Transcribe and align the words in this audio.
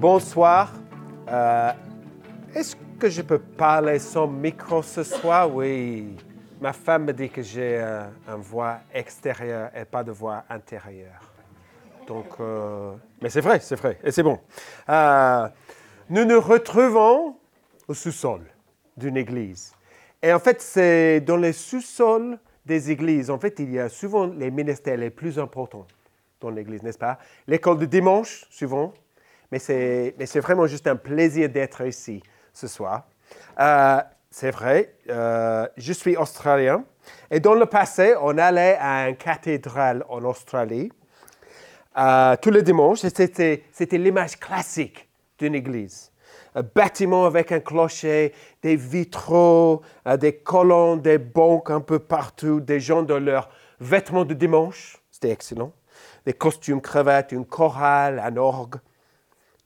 Bonsoir. 0.00 0.72
Euh, 1.28 1.72
Est-ce 2.54 2.74
que 2.98 3.10
je 3.10 3.20
peux 3.20 3.38
parler 3.38 3.98
sans 3.98 4.26
micro 4.26 4.82
ce 4.82 5.02
soir? 5.02 5.54
Oui. 5.54 6.16
Ma 6.58 6.72
femme 6.72 7.04
me 7.04 7.12
dit 7.12 7.28
que 7.28 7.42
j'ai 7.42 7.78
euh, 7.78 8.06
une 8.26 8.40
voix 8.40 8.78
extérieure 8.94 9.68
et 9.76 9.84
pas 9.84 10.02
de 10.02 10.10
voix 10.10 10.44
intérieure. 10.48 11.20
Donc, 12.06 12.28
euh, 12.40 12.94
mais 13.20 13.28
c'est 13.28 13.42
vrai, 13.42 13.60
c'est 13.60 13.76
vrai, 13.76 13.98
et 14.02 14.10
c'est 14.10 14.22
bon. 14.22 14.38
Euh, 14.88 15.46
nous 16.08 16.24
nous 16.24 16.40
retrouvons 16.40 17.36
au 17.86 17.92
sous-sol 17.92 18.40
d'une 18.96 19.18
église. 19.18 19.74
Et 20.22 20.32
en 20.32 20.38
fait, 20.38 20.62
c'est 20.62 21.20
dans 21.20 21.36
les 21.36 21.52
sous-sols 21.52 22.38
des 22.64 22.90
églises, 22.90 23.28
en 23.28 23.38
fait, 23.38 23.58
il 23.58 23.70
y 23.70 23.78
a 23.78 23.90
souvent 23.90 24.28
les 24.28 24.50
ministères 24.50 24.96
les 24.96 25.10
plus 25.10 25.38
importants 25.38 25.86
dans 26.40 26.48
l'église, 26.48 26.82
n'est-ce 26.82 26.96
pas? 26.96 27.18
L'école 27.46 27.76
de 27.76 27.84
dimanche, 27.84 28.46
souvent, 28.48 28.94
mais 29.50 29.58
c'est, 29.58 30.40
vraiment 30.40 30.66
juste 30.66 30.86
un 30.86 30.96
plaisir 30.96 31.48
d'être 31.48 31.86
ici 31.86 32.22
ce 32.52 32.68
soir. 32.68 33.06
Euh, 33.58 34.00
c'est 34.30 34.50
vrai, 34.50 34.94
euh, 35.08 35.66
je 35.76 35.92
suis 35.92 36.16
australien. 36.16 36.84
Et 37.30 37.40
dans 37.40 37.54
le 37.54 37.66
passé, 37.66 38.14
on 38.20 38.38
allait 38.38 38.76
à 38.80 39.08
une 39.08 39.16
cathédrale 39.16 40.04
en 40.08 40.22
Australie 40.24 40.92
euh, 41.98 42.36
tous 42.40 42.50
les 42.50 42.62
dimanches. 42.62 43.00
C'était, 43.00 43.64
c'était 43.72 43.98
l'image 43.98 44.38
classique 44.38 45.08
d'une 45.38 45.54
église. 45.54 46.12
Un 46.54 46.62
bâtiment 46.62 47.26
avec 47.26 47.50
un 47.50 47.60
clocher, 47.60 48.32
des 48.62 48.76
vitraux, 48.76 49.82
des 50.18 50.34
colonnes, 50.36 51.00
des 51.00 51.18
banques 51.18 51.70
un 51.70 51.80
peu 51.80 51.98
partout, 51.98 52.60
des 52.60 52.80
gens 52.80 53.02
dans 53.02 53.20
leurs 53.20 53.48
vêtements 53.80 54.24
de 54.24 54.34
dimanche. 54.34 54.98
C'était 55.10 55.30
excellent. 55.30 55.72
Des 56.26 56.32
costumes, 56.32 56.80
cravates, 56.80 57.32
une 57.32 57.46
chorale, 57.46 58.20
un 58.24 58.36
orgue. 58.36 58.76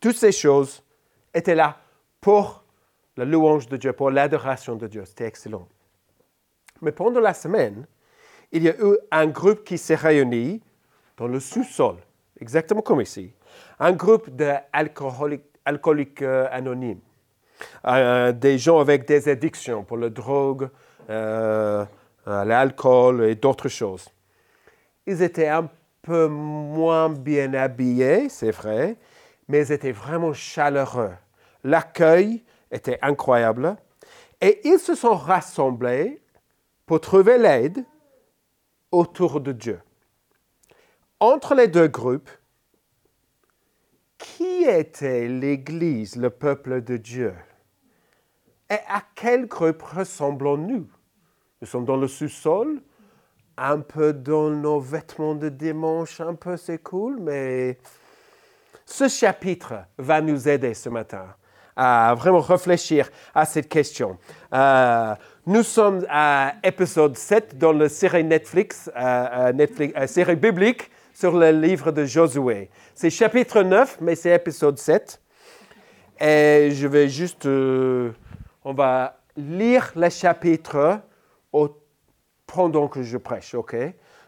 Toutes 0.05 0.17
ces 0.17 0.33
choses 0.33 0.83
étaient 1.33 1.55
là 1.55 1.79
pour 2.21 2.63
la 3.17 3.25
louange 3.25 3.71
de 3.71 3.79
Dieu, 3.79 3.95
pour 3.95 4.11
l'adoration 4.11 4.77
de 4.77 4.87
Dieu. 4.87 5.03
C'était 5.07 5.25
excellent. 5.25 5.67
Mais 6.83 6.93
pendant 6.93 7.21
la 7.21 7.33
semaine, 7.33 7.87
il 8.53 8.65
y 8.65 8.69
a 8.69 8.75
eu 8.79 8.99
un 9.11 9.27
groupe 9.29 9.65
qui 9.65 9.79
s'est 9.79 9.95
réuni 9.95 10.61
dans 11.17 11.27
le 11.27 11.41
sous-sol, 11.41 11.97
exactement 12.39 12.83
comme 12.83 13.01
ici. 13.01 13.33
Un 13.81 13.93
groupe 13.93 14.29
d'alcooliques 14.29 15.47
alcooliques, 15.65 16.21
euh, 16.21 16.49
anonymes. 16.51 17.01
Euh, 17.87 18.33
des 18.33 18.59
gens 18.59 18.81
avec 18.81 19.09
des 19.09 19.27
addictions 19.27 19.85
pour 19.85 19.97
la 19.97 20.11
drogue, 20.11 20.69
euh, 21.09 21.83
l'alcool 22.27 23.25
et 23.25 23.37
d'autres 23.37 23.71
choses. 23.71 24.11
Ils 25.07 25.23
étaient 25.23 25.49
un 25.49 25.67
peu 26.03 26.29
moins 26.29 27.09
bien 27.09 27.55
habillés, 27.55 28.29
c'est 28.29 28.51
vrai, 28.51 28.99
mais 29.49 29.67
ils 29.67 29.73
étaient 29.73 29.93
vraiment 29.93 30.33
chaleureux. 30.33 31.15
L'accueil 31.63 32.45
était 32.71 32.99
incroyable. 33.03 33.77
Et 34.41 34.61
ils 34.65 34.79
se 34.79 34.95
sont 34.95 35.15
rassemblés 35.15 36.21
pour 36.87 37.01
trouver 37.01 37.39
l'aide 37.39 37.85
autour 38.91 39.41
de 39.41 39.53
Dieu. 39.53 39.81
Entre 41.21 41.55
les 41.55 41.69
deux 41.69 41.89
groupes, 41.89 42.31
qui 44.19 44.65
était 44.65 45.29
l'Église, 45.29 46.17
le 46.17 46.31
peuple 46.31 46.83
de 46.83 46.97
Dieu? 46.97 47.35
Et 48.71 48.79
à 48.89 49.03
quel 49.15 49.47
groupe 49.47 49.83
ressemblons-nous? 49.83 50.89
Nous 51.61 51.67
sommes 51.67 51.85
dans 51.85 51.97
le 51.97 52.09
sous-sol, 52.09 52.83
un 53.57 53.81
peu 53.81 54.13
dans 54.13 54.51
nos 54.51 54.81
vêtements 54.81 55.35
de 55.35 55.49
dimanche, 55.49 56.21
un 56.21 56.35
peu 56.35 56.57
c'est 56.57 56.83
cool, 56.83 57.21
mais 57.21 57.79
ce 58.85 59.09
chapitre 59.09 59.75
va 59.99 60.21
nous 60.21 60.49
aider 60.49 60.75
ce 60.75 60.89
matin 60.89 61.27
à 61.77 62.15
vraiment 62.17 62.41
réfléchir 62.41 63.11
à 63.35 63.45
cette 63.45 63.69
question. 63.69 64.17
Euh, 64.53 65.15
nous 65.47 65.63
sommes 65.63 66.07
à 66.09 66.55
épisode 66.63 67.17
7 67.17 67.59
dans 67.59 67.73
la 67.73 67.89
série 67.89 68.25
Netflix, 68.25 68.91
euh, 68.97 69.53
Netflix 69.53 69.93
euh, 69.97 70.07
série 70.07 70.37
biblique 70.37 70.91
sur 71.13 71.37
le 71.37 71.51
livre 71.51 71.91
de 71.91 72.05
Josué. 72.05 72.71
C'est 72.95 73.11
chapitre 73.11 73.63
9, 73.63 73.99
mais 74.01 74.15
c'est 74.15 74.35
épisode 74.35 74.79
7. 74.79 75.21
Et 76.21 76.71
je 76.73 76.87
vais 76.87 77.09
juste, 77.09 77.47
euh, 77.47 78.13
on 78.65 78.73
va 78.73 79.19
lire 79.37 79.93
le 79.97 80.09
chapitre 80.11 81.01
pendant 82.47 82.89
que 82.89 83.03
je 83.03 83.17
prêche, 83.19 83.55
ok? 83.55 83.75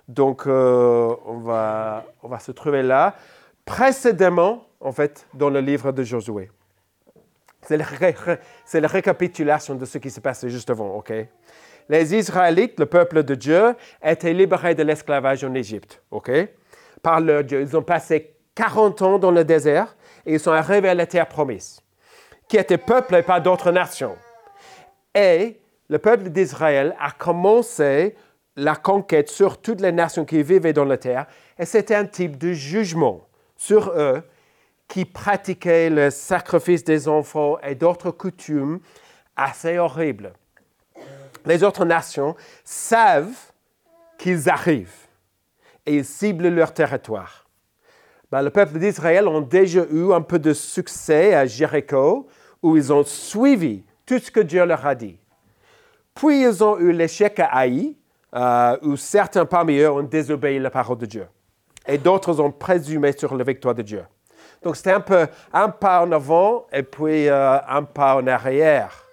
Donc, 0.09 0.47
euh, 0.47 1.15
on, 1.27 1.39
va, 1.39 2.05
on 2.23 2.29
va 2.29 2.39
se 2.39 2.53
trouver 2.53 2.83
là, 2.83 3.15
précédemment, 3.67 4.65
en 4.81 4.93
fait, 4.93 5.27
dans 5.35 5.51
le 5.51 5.61
livre 5.61 5.93
de 5.93 6.03
Josué. 6.03 6.51
C'est 7.63 7.77
la, 7.77 8.89
récapitulation 8.89 9.75
de 9.75 9.85
ce 9.85 9.99
qui 9.99 10.09
s'est 10.09 10.21
passé 10.21 10.49
juste 10.49 10.71
avant, 10.71 10.95
OK? 10.97 11.13
Les 11.89 12.15
Israélites, 12.15 12.79
le 12.79 12.87
peuple 12.87 13.25
de 13.25 13.35
Dieu, 13.35 13.75
étaient 14.03 14.33
libérés 14.33 14.77
de 14.77 14.85
l'esclavage 14.85 15.43
en 15.43 15.53
Égypte, 15.53 16.01
OK? 16.13 16.31
Par 17.03 17.21
leur 17.21 17.43
Dieu. 17.43 17.61
Ils 17.61 17.77
ont 17.77 17.83
passé 17.83 18.37
40 18.55 19.03
ans 19.03 19.19
dans 19.19 19.33
le 19.33 19.45
désert 19.45 19.97
et 20.25 20.35
ils 20.35 20.41
sont 20.41 20.53
arrivés 20.53 20.89
à 20.89 20.95
la 20.95 21.07
terre 21.07 21.27
promise, 21.27 21.81
qui 22.49 22.57
était 22.57 22.79
peuplée 22.79 23.23
par 23.23 23.43
d'autres 23.43 23.73
nations. 23.73 24.17
Et 25.13 25.61
le 25.89 25.99
peuple 25.99 26.31
d'Israël 26.31 26.95
a 27.01 27.11
commencé 27.11 28.15
la 28.55 28.77
conquête 28.77 29.29
sur 29.29 29.61
toutes 29.61 29.81
les 29.81 29.93
nations 29.93 30.25
qui 30.25 30.43
vivaient 30.43 30.73
dans 30.73 30.85
la 30.85 30.99
terre, 30.99 31.27
et 31.59 31.65
c'était 31.65 31.95
un 31.97 32.07
type 32.07 32.39
de 32.39 32.53
jugement 32.53 33.27
sur 33.57 33.91
eux 33.91 34.23
qui 34.89 35.05
pratiquaient 35.05 35.91
le 35.91 36.11
sacrifice 36.11 36.85
des 36.85 37.09
enfants 37.09 37.59
et 37.61 37.75
d'autres 37.75 38.11
coutumes 38.11 38.81
assez 39.37 39.79
horribles. 39.79 40.33
Les 41.45 41.63
autres 41.63 41.85
nations 41.85 42.37
savent 42.65 43.53
qu'ils 44.19 44.49
arrivent 44.49 45.07
et 45.85 45.97
ils 45.97 46.05
ciblent 46.05 46.49
leur 46.49 46.73
territoire. 46.73 47.47
Ben, 48.31 48.43
le 48.43 48.51
peuple 48.51 48.79
d'Israël 48.79 49.29
a 49.29 49.41
déjà 49.41 49.85
eu 49.91 50.13
un 50.13 50.21
peu 50.21 50.39
de 50.39 50.53
succès 50.53 51.35
à 51.35 51.47
Jéricho, 51.47 52.27
où 52.63 52.77
ils 52.77 52.93
ont 52.93 53.05
suivi 53.05 53.85
tout 54.05 54.19
ce 54.19 54.31
que 54.31 54.41
Dieu 54.41 54.65
leur 54.65 54.85
a 54.85 54.95
dit. 54.97 55.19
Puis 56.15 56.43
ils 56.43 56.65
ont 56.65 56.79
eu 56.79 56.91
l'échec 56.91 57.39
à 57.39 57.47
Haï, 57.47 57.97
euh, 58.35 58.77
où 58.83 58.97
certains 58.97 59.45
parmi 59.45 59.79
eux 59.79 59.91
ont 59.91 60.03
désobéi 60.03 60.59
la 60.59 60.71
parole 60.71 60.99
de 60.99 61.07
Dieu. 61.07 61.27
Et 61.87 61.99
d'autres 61.99 62.41
ont 62.41 62.51
présumé 62.51 63.13
sur 63.17 63.35
la 63.37 63.45
victoire 63.45 63.75
de 63.75 63.83
Dieu. 63.83 64.05
Donc 64.63 64.77
c'était 64.77 64.93
un 64.93 65.01
peu 65.01 65.27
un 65.53 65.69
pas 65.69 66.03
en 66.03 66.11
avant 66.13 66.67
et 66.73 66.83
puis 66.83 67.29
euh, 67.29 67.59
un 67.69 67.83
pas 67.83 68.17
en 68.17 68.27
arrière. 68.27 69.05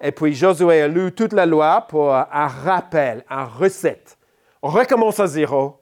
Et 0.00 0.12
puis 0.12 0.34
Josué 0.34 0.82
a 0.82 0.88
lu 0.88 1.12
toute 1.12 1.32
la 1.32 1.46
loi 1.46 1.86
pour 1.88 2.14
un 2.14 2.46
rappel, 2.46 3.24
un 3.28 3.44
recette. 3.44 4.16
On 4.62 4.68
recommence 4.68 5.18
à 5.18 5.26
zéro 5.26 5.80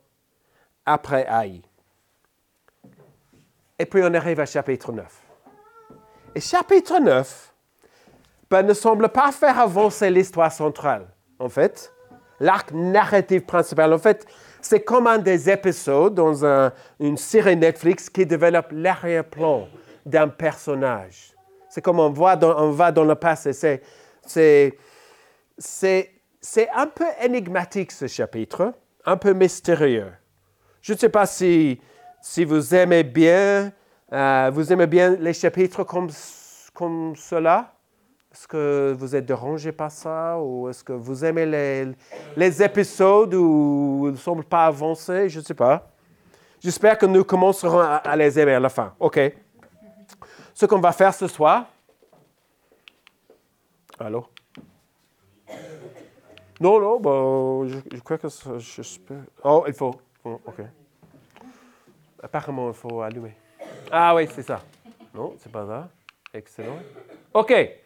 après 0.87 1.27
Haï. 1.27 1.61
Et 3.79 3.85
puis 3.85 4.01
on 4.03 4.15
arrive 4.15 4.41
à 4.41 4.47
chapitre 4.47 4.93
9. 4.93 5.05
Et 6.35 6.41
chapitre 6.41 6.99
9 6.99 7.53
ben, 8.51 8.63
ne 8.63 8.75
semble 8.75 9.09
pas 9.09 9.33
faire 9.33 9.59
avancer 9.59 10.11
l'histoire 10.11 10.53
centrale, 10.53 11.07
en 11.39 11.49
fait. 11.49 11.93
L'arc 12.39 12.71
narratif 12.73 13.45
principal, 13.45 13.93
en 13.93 13.99
fait, 13.99 14.27
c'est 14.67 14.81
comme 14.81 15.07
un 15.07 15.19
des 15.19 15.49
épisodes 15.49 16.15
dans 16.15 16.45
un- 16.45 16.73
une 16.99 17.17
série 17.17 17.57
Netflix 17.57 18.11
qui 18.11 18.27
développe 18.27 18.69
l'arrière-plan 18.73 19.69
d'un 20.05 20.29
personnage. 20.29 21.33
C'est 21.69 21.81
comme 21.83 22.01
on, 22.01 22.11
voit 22.11 22.37
on 22.43 22.71
va 22.71 22.91
dans 22.91 23.05
le 23.05 23.15
passé. 23.15 23.53
C'est, 23.53 23.83
c'est, 24.27 24.77
c'est, 25.57 26.11
c'est 26.41 26.69
un 26.71 26.87
peu 26.89 27.05
énigmatique 27.23 27.93
ce 27.93 28.07
chapitre, 28.07 28.73
un 29.05 29.17
peu 29.17 29.33
mystérieux. 29.35 30.13
Je 30.81 30.93
ne 30.95 30.99
sais 30.99 31.09
pas 31.11 31.27
si, 31.27 31.81
si 32.21 32.45
vous 32.45 32.75
aimez 32.75 33.05
bien, 33.05 33.73
euh, 34.13 34.51
vous 34.53 34.73
aimez 34.73 34.87
bien 34.87 35.17
les 35.21 35.33
chapitres 35.33 35.85
comme, 35.85 36.09
comme 36.75 37.15
cela. 37.17 37.73
Est-ce 38.37 38.47
que 38.47 38.95
vous 38.99 39.17
êtes 39.17 39.25
dérangé 39.25 39.73
par 39.73 39.91
ça 39.91 40.39
ou 40.39 40.69
est-ce 40.69 40.85
que 40.85 40.93
vous 40.93 41.25
aimez 41.25 41.47
les, 42.37 42.63
épisodes 42.63 43.33
où 43.33 44.03
ils 44.09 44.13
ne 44.13 44.17
semblent 44.17 44.45
pas 44.45 44.67
avancer? 44.67 45.31
Je 45.31 45.39
ne 45.39 45.45
sais 45.45 45.55
pas. 45.55 45.91
J'espère 46.61 46.99
que 46.99 47.07
nous 47.07 47.25
commencerons 47.25 47.81
à, 47.81 48.15
les 48.15 48.39
aimer 48.39 48.53
à 48.53 48.61
la 48.61 48.69
fin. 48.69 48.93
OK. 49.01 49.19
Ce 50.53 50.67
qu'on 50.67 50.81
va 50.81 50.93
faire 50.93 51.15
ce 51.15 51.27
soir. 51.29 51.65
Allô? 53.99 54.27
Non, 56.61 56.79
non, 56.79 57.01
bon, 57.01 57.67
je, 57.67 57.79
je 57.91 58.01
crois 58.01 58.19
que 58.19 58.29
j'espère. 58.59 59.17
Oh, 59.45 59.65
il 59.67 59.73
faut. 59.73 59.95
oh, 60.25 60.43
OK. 60.45 60.61
Apparemment, 62.23 62.69
il 62.69 62.75
faut 62.75 63.01
allumer. 63.01 63.35
Ah 63.91 64.15
oui, 64.15 64.29
c'est 64.31 64.43
ça. 64.43 64.61
Non, 65.15 65.35
c'est 65.39 65.51
pas 65.51 65.67
ça. 65.67 65.89
Excellent. 66.35 66.77
OK. 67.33 67.86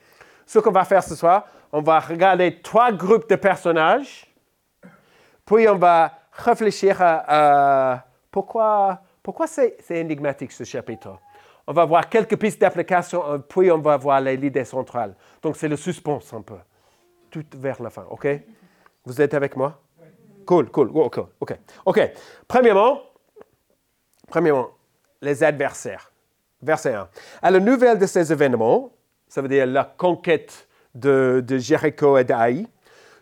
Ce 0.50 0.58
qu'on 0.58 0.72
va 0.72 0.84
faire 0.84 1.04
ce 1.04 1.14
soir, 1.14 1.46
on 1.70 1.80
va 1.80 2.00
regarder 2.00 2.60
trois 2.60 2.90
groupes 2.90 3.30
de 3.30 3.36
personnages. 3.36 4.26
Puis 5.46 5.68
on 5.68 5.76
va 5.76 6.10
réfléchir 6.32 6.96
à, 7.00 8.04
pourquoi, 8.32 9.00
pourquoi 9.22 9.46
c'est 9.46 9.76
énigmatique 9.90 10.50
ce 10.50 10.64
chapitre. 10.64 11.20
on 11.68 11.72
va 11.72 11.84
voir 11.84 12.08
quelques 12.08 12.36
pistes 12.36 12.60
d'application, 12.60 13.44
puis 13.48 13.70
on 13.70 13.78
va 13.78 13.96
voir 13.96 14.20
l'idée 14.20 14.64
centrale. 14.64 15.14
Donc 15.40 15.56
c'est 15.56 15.68
le 15.68 15.76
suspense 15.76 16.34
un 16.34 16.42
peu, 16.42 16.58
tout 17.30 17.44
vers 17.54 17.80
la 17.80 17.90
fin, 17.90 18.06
OK? 18.10 18.26
Vous 19.04 19.20
êtes 19.22 19.34
avec 19.34 19.54
moi? 19.54 19.80
Cool, 20.44 20.68
cool, 20.72 20.90
OK, 20.92 21.20
OK. 21.38 21.58
OK. 21.86 22.12
Premièrement, 22.48 23.02
premièrement, 24.26 24.70
les 25.22 25.44
adversaires. 25.44 26.10
Verset 26.60 26.92
1. 26.92 27.08
À 27.40 27.50
la 27.52 27.60
nouvelle 27.60 28.00
de 28.00 28.06
ces 28.06 28.32
événements, 28.32 28.90
ça 29.30 29.40
veut 29.40 29.48
dire 29.48 29.64
la 29.64 29.84
conquête 29.84 30.68
de, 30.94 31.42
de 31.46 31.56
Jéricho 31.56 32.18
et 32.18 32.24
d'Aï, 32.24 32.66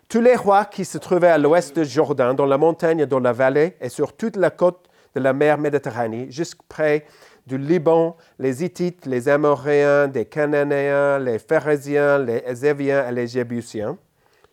tous 0.09 0.21
les 0.21 0.35
rois 0.35 0.65
qui 0.65 0.83
se 0.83 0.97
trouvaient 0.97 1.29
à 1.29 1.37
l'ouest 1.37 1.75
de 1.75 1.83
Jourdain, 1.83 2.33
dans 2.33 2.47
la 2.47 2.57
montagne 2.57 3.05
dans 3.05 3.19
la 3.19 3.31
vallée, 3.31 3.77
et 3.79 3.89
sur 3.89 4.17
toute 4.17 4.35
la 4.35 4.49
côte 4.49 4.89
de 5.15 5.21
la 5.21 5.33
mer 5.33 5.59
Méditerranée, 5.59 6.25
jusqu'près 6.31 7.05
du 7.45 7.59
Liban, 7.59 8.17
les 8.39 8.63
Hittites, 8.63 9.05
les 9.05 9.29
Amoréens, 9.29 10.07
les 10.07 10.25
Cananéens, 10.25 11.19
les 11.19 11.37
Phérésiens, 11.37 12.17
les 12.17 12.43
Ézéviens 12.47 13.07
et 13.07 13.11
les 13.11 13.27
Jébusiens, 13.27 13.97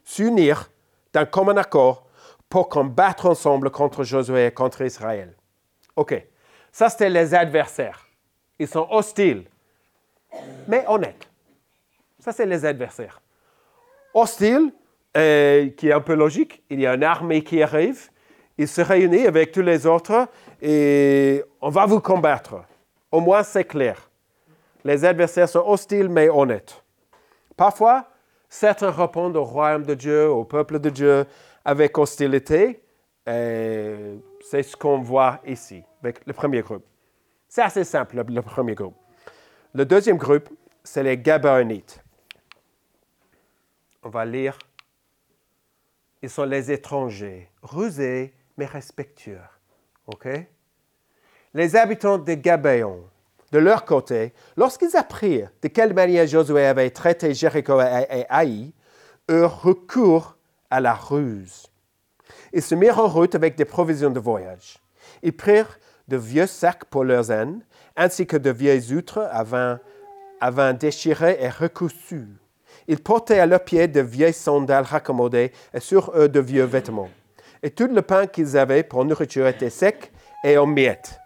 s'unirent 0.05 0.70
d'un 1.14 1.25
commun 1.25 1.56
accord 1.56 2.06
pour 2.50 2.69
combattre 2.69 3.25
ensemble 3.25 3.70
contre 3.70 4.05
Josué 4.05 4.47
et 4.47 4.50
contre 4.50 4.82
Israël. 4.82 5.35
OK. 5.97 6.23
Ça, 6.70 6.91
c'était 6.91 7.09
les 7.09 7.35
adversaires. 7.35 8.06
Ils 8.59 8.69
sont 8.69 8.87
hostiles, 8.91 9.44
mais 10.69 10.85
honnêtes. 10.87 11.26
Ça, 12.26 12.32
c'est 12.32 12.46
les 12.46 12.64
adversaires. 12.64 13.23
Hostiles, 14.12 14.73
euh, 15.17 15.69
qui 15.70 15.90
est 15.90 15.93
un 15.93 16.00
peu 16.00 16.14
logique. 16.14 16.64
Il 16.70 16.81
y 16.81 16.87
a 16.87 16.94
une 16.94 17.05
armée 17.05 17.44
qui 17.44 17.62
arrive. 17.62 18.11
Ils 18.58 18.67
se 18.67 18.81
réunissent 18.81 19.28
avec 19.28 19.52
tous 19.52 19.62
les 19.62 19.87
autres 19.87 20.26
et 20.61 21.44
on 21.61 21.69
va 21.69 21.87
vous 21.87 22.00
combattre. 22.00 22.56
Au 23.12 23.20
moins, 23.20 23.44
c'est 23.44 23.62
clair. 23.62 24.11
Les 24.82 25.05
adversaires 25.05 25.49
sont 25.49 25.62
hostiles 25.64 26.08
mais 26.08 26.28
honnêtes. 26.28 26.82
Parfois, 27.56 28.08
certains 28.49 28.90
répondent 28.90 29.37
au 29.37 29.44
royaume 29.44 29.84
de 29.84 29.94
Dieu, 29.94 30.28
au 30.28 30.43
peuple 30.43 30.81
de 30.81 30.90
Dieu, 30.90 31.26
avec 31.64 31.96
hostilité. 31.96 32.82
C'est 33.25 34.62
ce 34.64 34.76
qu'on 34.76 34.99
voit 34.99 35.38
ici, 35.46 35.84
avec 36.02 36.26
le 36.26 36.32
premier 36.32 36.62
groupe. 36.62 36.84
C'est 37.49 37.62
assez 37.62 37.84
simple, 37.84 38.25
le, 38.28 38.43
premier 38.43 38.75
groupe. 38.75 38.96
Le 39.75 39.84
deuxième 39.84 40.17
groupe, 40.17 40.49
c'est 40.82 41.05
les 41.05 41.17
Gabaonites. 41.17 42.02
On 44.06 44.08
va 44.08 44.25
lire. 44.25 44.56
Ils 46.23 46.31
sont 46.31 46.44
les 46.44 46.70
étrangers, 46.70 47.50
rusés 47.61 48.32
mais 48.56 48.67
respectueux. 48.67 49.41
OK? 50.06 50.29
les 51.53 51.75
habitants 51.75 52.17
de 52.19 52.35
Gabéon, 52.35 53.00
de 53.50 53.58
leur 53.58 53.85
côté, 53.85 54.32
lorsqu'ils 54.56 54.97
apprirent 54.97 55.50
de 55.61 55.67
quelle 55.67 55.93
manière 55.93 56.25
Josué 56.25 56.67
avait 56.67 56.91
traité 56.91 57.35
Jéricho 57.35 57.81
et 57.81 58.26
Haï, 58.29 58.73
eurent 59.29 59.62
recours 59.62 60.37
à 60.70 60.79
la 60.79 60.94
ruse. 60.94 61.67
Ils 62.52 62.62
se 62.62 62.76
mirent 62.76 63.00
en 63.00 63.09
route 63.09 63.35
avec 63.35 63.56
des 63.56 63.64
provisions 63.64 64.11
de 64.11 64.20
voyage. 64.20 64.79
Ils 65.25 65.37
prirent 65.37 65.81
de 66.06 66.17
vieux 66.17 66.47
sacs 66.47 66.85
pour 66.85 67.02
leurs 67.02 67.32
ânes, 67.32 67.61
ainsi 67.97 68.25
que 68.25 68.37
de 68.37 68.50
vieilles 68.50 68.93
outres 68.93 69.26
à 69.32 69.43
vin, 69.43 70.75
déchirées 70.75 71.38
et 71.41 71.49
recousues. 71.49 72.37
Ils 72.88 73.03
portaient 73.03 73.38
à 73.38 73.47
leurs 73.47 73.65
pieds 73.65 73.88
de 73.88 74.00
vieilles 74.00 74.33
sandales 74.33 74.85
raccommodées 74.85 75.53
et 75.75 75.81
sur 75.81 76.12
eux 76.17 76.29
de 76.29 76.41
vieux 76.41 76.65
vêtements. 76.65 77.11
Et 77.62 77.71
tout 77.71 77.88
le 77.88 78.03
pain 78.03 78.27
qu'ils 78.27 78.56
avaient 78.56 78.83
pour 78.83 79.05
nourriture 79.05 79.47
était 79.47 79.71
sec 79.71 80.12
et 80.44 80.56
en 80.59 80.67
miettes. 80.67 81.19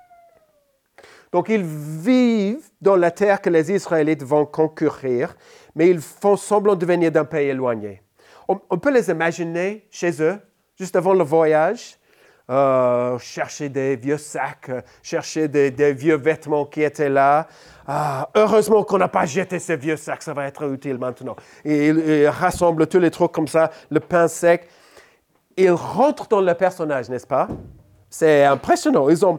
Donc 1.32 1.48
ils 1.48 1.62
vivent 1.62 2.68
dans 2.80 2.96
la 2.96 3.10
terre 3.10 3.40
que 3.40 3.50
les 3.50 3.70
Israélites 3.72 4.22
vont 4.22 4.46
concourir, 4.46 5.36
mais 5.74 5.88
ils 5.88 6.00
font 6.00 6.36
semblant 6.36 6.74
de 6.74 6.86
venir 6.86 7.12
d'un 7.12 7.24
pays 7.24 7.48
éloigné. 7.48 8.02
On, 8.48 8.78
peut 8.78 8.92
les 8.92 9.10
imaginer 9.10 9.86
chez 9.92 10.20
eux, 10.20 10.36
juste 10.76 10.96
avant 10.96 11.14
le 11.14 11.22
voyage, 11.22 11.99
euh, 12.50 13.16
chercher 13.18 13.68
des 13.68 13.94
vieux 13.94 14.18
sacs, 14.18 14.70
chercher 15.04 15.46
des, 15.46 15.92
vieux 15.92 16.16
vêtements 16.16 16.64
qui 16.64 16.82
étaient 16.82 17.08
là. 17.08 17.46
Ah, 17.86 18.28
heureusement 18.34 18.82
qu'on 18.82 18.98
n'a 18.98 19.06
pas 19.06 19.24
jeté 19.24 19.60
ces 19.60 19.76
vieux 19.76 19.96
sacs, 19.96 20.22
ça 20.22 20.34
va 20.34 20.46
être 20.46 20.68
utile 20.68 20.98
maintenant. 20.98 21.36
Et 21.64 21.88
ils, 21.88 22.26
rassemblent 22.26 22.88
tous 22.88 22.98
les 22.98 23.12
trucs 23.12 23.30
comme 23.30 23.46
ça, 23.46 23.70
le 23.88 24.00
pain 24.00 24.26
sec. 24.26 24.68
Ils 25.56 25.70
rentrent 25.70 26.26
dans 26.26 26.40
le 26.40 26.54
personnage, 26.54 27.08
n'est-ce 27.08 27.26
pas? 27.26 27.46
C'est 28.08 28.44
impressionnant. 28.44 29.08
Ils 29.08 29.24
ont, 29.24 29.38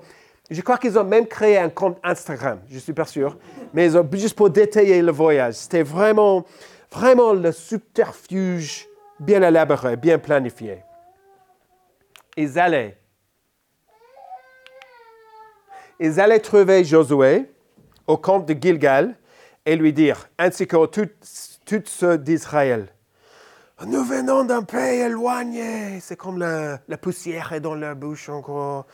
je 0.50 0.62
crois 0.62 0.78
qu'ils 0.78 0.98
ont 0.98 1.04
même 1.04 1.28
créé 1.28 1.58
un 1.58 1.70
compte 1.70 1.98
Instagram, 2.04 2.60
je 2.70 2.80
suis 2.80 2.94
pas 2.94 3.06
sûr, 3.06 3.38
mais 3.74 3.90
juste 4.14 4.38
pour 4.38 4.50
détailler 4.50 5.02
le 5.02 5.12
voyage. 5.12 5.56
C'était 5.56 5.84
vraiment, 5.84 6.46
vraiment 6.90 7.34
le 7.34 7.52
subterfuge 7.52 8.88
bien 9.20 9.42
élaboré, 9.42 9.98
bien 9.98 10.18
planifié. 10.18 10.84
Ils 12.38 12.58
allaient, 12.58 13.01
ils 16.02 16.20
allaient 16.20 16.40
trouver 16.40 16.84
Josué 16.84 17.46
au 18.08 18.18
camp 18.18 18.40
de 18.40 18.54
Gilgal 18.60 19.16
et 19.66 19.76
lui 19.76 19.94
dire, 19.94 20.28
ainsi 20.38 20.66
que 20.66 20.86
tous 20.88 21.84
ceux 21.86 22.18
d'Israël, 22.18 22.88
nous 23.86 24.04
venons 24.04 24.44
d'un 24.44 24.64
pays 24.64 25.00
éloigné. 25.00 26.00
C'est 26.02 26.16
comme 26.16 26.40
la, 26.40 26.80
la 26.88 26.98
poussière 26.98 27.54
est 27.54 27.60
dans 27.60 27.76
leur 27.76 27.96
bouche 27.96 28.30
encore. 28.30 28.86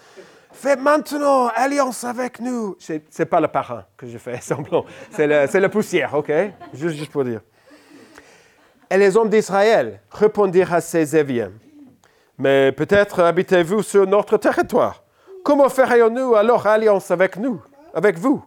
Faites 0.52 0.82
maintenant 0.82 1.48
alliance 1.56 2.04
avec 2.04 2.40
nous. 2.40 2.76
Ce 2.80 2.94
n'est 2.94 3.26
pas 3.26 3.40
le 3.40 3.48
parrain 3.48 3.86
que 3.96 4.08
je 4.08 4.18
fais 4.18 4.38
semblant. 4.42 4.86
C'est 5.12 5.28
la 5.28 5.70
poussière, 5.70 6.14
OK? 6.14 6.32
Juste, 6.74 6.96
juste, 6.96 7.12
pour 7.12 7.24
dire. 7.24 7.42
Et 8.90 8.98
les 8.98 9.16
hommes 9.16 9.30
d'Israël 9.30 10.02
répondirent 10.12 10.74
à 10.74 10.82
ces 10.82 11.16
Éviens. 11.16 11.52
Mais 12.38 12.72
peut-être 12.72 13.22
habitez-vous 13.22 13.82
sur 13.82 14.06
notre 14.08 14.38
territoire. 14.38 15.04
Comment 15.44 15.70
ferions-nous 15.70 16.36
alors 16.36 16.66
alliance 16.68 17.12
avec 17.12 17.38
nous, 17.38 17.62
avec 17.94 18.18
vous? 18.18 18.44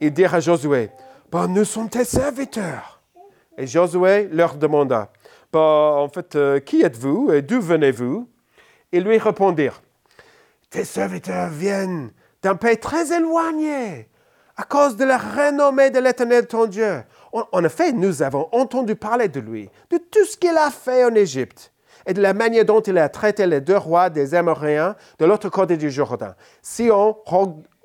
Ils 0.00 0.12
dirent 0.12 0.34
à 0.34 0.40
Josué, 0.40 0.90
bah, 1.30 1.46
nous 1.48 1.64
sommes 1.64 1.88
tes 1.88 2.04
serviteurs. 2.04 3.00
Et 3.58 3.66
Josué 3.66 4.28
leur 4.30 4.54
demanda, 4.54 5.12
en 5.52 6.08
fait, 6.08 6.36
euh, 6.36 6.60
qui 6.60 6.82
êtes-vous 6.82 7.32
et 7.32 7.42
d'où 7.42 7.60
venez-vous? 7.60 8.28
Ils 8.92 9.04
lui 9.04 9.18
répondirent, 9.18 9.82
tes 10.70 10.84
serviteurs 10.84 11.50
viennent 11.50 12.12
d'un 12.42 12.56
pays 12.56 12.78
très 12.78 13.12
éloigné 13.12 14.08
à 14.56 14.64
cause 14.64 14.96
de 14.96 15.04
la 15.04 15.18
renommée 15.18 15.90
de 15.90 15.98
l'Éternel 15.98 16.46
ton 16.46 16.66
Dieu. 16.66 17.02
En, 17.32 17.64
effet, 17.64 17.92
nous 17.92 18.22
avons 18.22 18.48
entendu 18.52 18.94
parler 18.94 19.28
de 19.28 19.40
lui, 19.40 19.70
de 19.90 19.98
tout 19.98 20.24
ce 20.24 20.36
qu'il 20.36 20.56
a 20.56 20.70
fait 20.70 21.04
en 21.04 21.14
Égypte 21.14 21.72
et 22.10 22.12
de 22.12 22.20
la 22.20 22.34
manière 22.34 22.64
dont 22.64 22.80
il 22.80 22.98
a 22.98 23.08
traité 23.08 23.46
les 23.46 23.60
deux 23.60 23.76
rois 23.76 24.10
des 24.10 24.34
Amoréens 24.34 24.96
de 25.20 25.24
l'autre 25.26 25.48
côté 25.48 25.76
du 25.76 25.92
Jourdain, 25.92 26.34
Sion, 26.60 27.16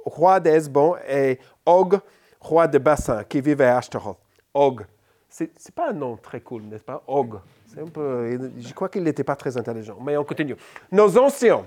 roi 0.03 0.39
d'Esbon, 0.39 0.95
et 1.07 1.37
Og, 1.63 1.99
roi 2.41 2.67
de 2.67 2.79
Bassin, 2.79 3.23
qui 3.23 3.39
vivait 3.39 3.65
à 3.65 3.77
Ashtaroth. 3.77 4.17
Og. 4.55 4.81
C'est, 5.29 5.45
n'est 5.45 5.73
pas 5.75 5.89
un 5.91 5.93
nom 5.93 6.17
très 6.17 6.39
cool, 6.41 6.63
n'est-ce 6.63 6.83
pas? 6.83 7.03
Og. 7.07 7.35
Un 7.79 7.85
peu, 7.85 8.39
je 8.57 8.73
crois 8.73 8.89
qu'il 8.89 9.03
n'était 9.03 9.23
pas 9.23 9.35
très 9.35 9.55
intelligent, 9.57 9.97
mais 10.03 10.17
on 10.17 10.23
continue. 10.23 10.55
Nos 10.91 11.17
anciens 11.19 11.65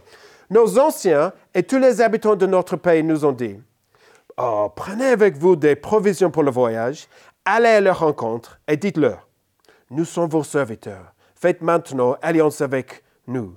nos 0.50 0.78
anciens 0.78 1.32
et 1.54 1.62
tous 1.62 1.78
les 1.78 2.00
habitants 2.00 2.34
de 2.34 2.46
notre 2.46 2.76
pays 2.76 3.02
nous 3.02 3.24
ont 3.26 3.32
dit, 3.32 3.60
oh, 4.38 4.72
prenez 4.74 5.04
avec 5.04 5.36
vous 5.36 5.56
des 5.56 5.76
provisions 5.76 6.30
pour 6.30 6.42
le 6.42 6.50
voyage, 6.50 7.06
allez 7.44 7.68
à 7.68 7.80
leur 7.82 8.00
rencontre 8.00 8.58
et 8.66 8.78
dites-leur, 8.78 9.28
nous 9.90 10.06
sommes 10.06 10.30
vos 10.30 10.42
serviteurs, 10.42 11.12
faites 11.38 11.62
maintenant 11.62 12.16
alliance 12.22 12.60
avec 12.60 13.02
nous. 13.26 13.54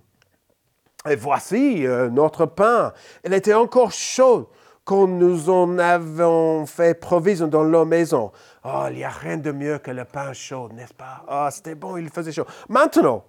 Et 1.09 1.15
voici 1.15 1.85
euh, 1.85 2.09
notre 2.09 2.45
pain, 2.45 2.93
il 3.25 3.33
était 3.33 3.53
encore 3.53 3.91
chaud 3.91 4.49
quand 4.83 5.07
nous 5.07 5.49
en 5.49 5.79
avons 5.79 6.65
fait 6.65 6.99
provision 6.99 7.47
dans 7.47 7.63
nos 7.63 7.85
maisons. 7.85 8.31
Oh, 8.63 8.85
il 8.89 8.97
n'y 8.97 9.03
a 9.03 9.09
rien 9.09 9.37
de 9.37 9.51
mieux 9.51 9.77
que 9.79 9.91
le 9.91 10.05
pain 10.05 10.33
chaud, 10.33 10.69
n'est-ce 10.73 10.93
pas? 10.93 11.23
oh, 11.29 11.47
c'était 11.51 11.75
bon, 11.75 11.97
il 11.97 12.09
faisait 12.09 12.31
chaud. 12.31 12.45
Maintenant, 12.69 13.23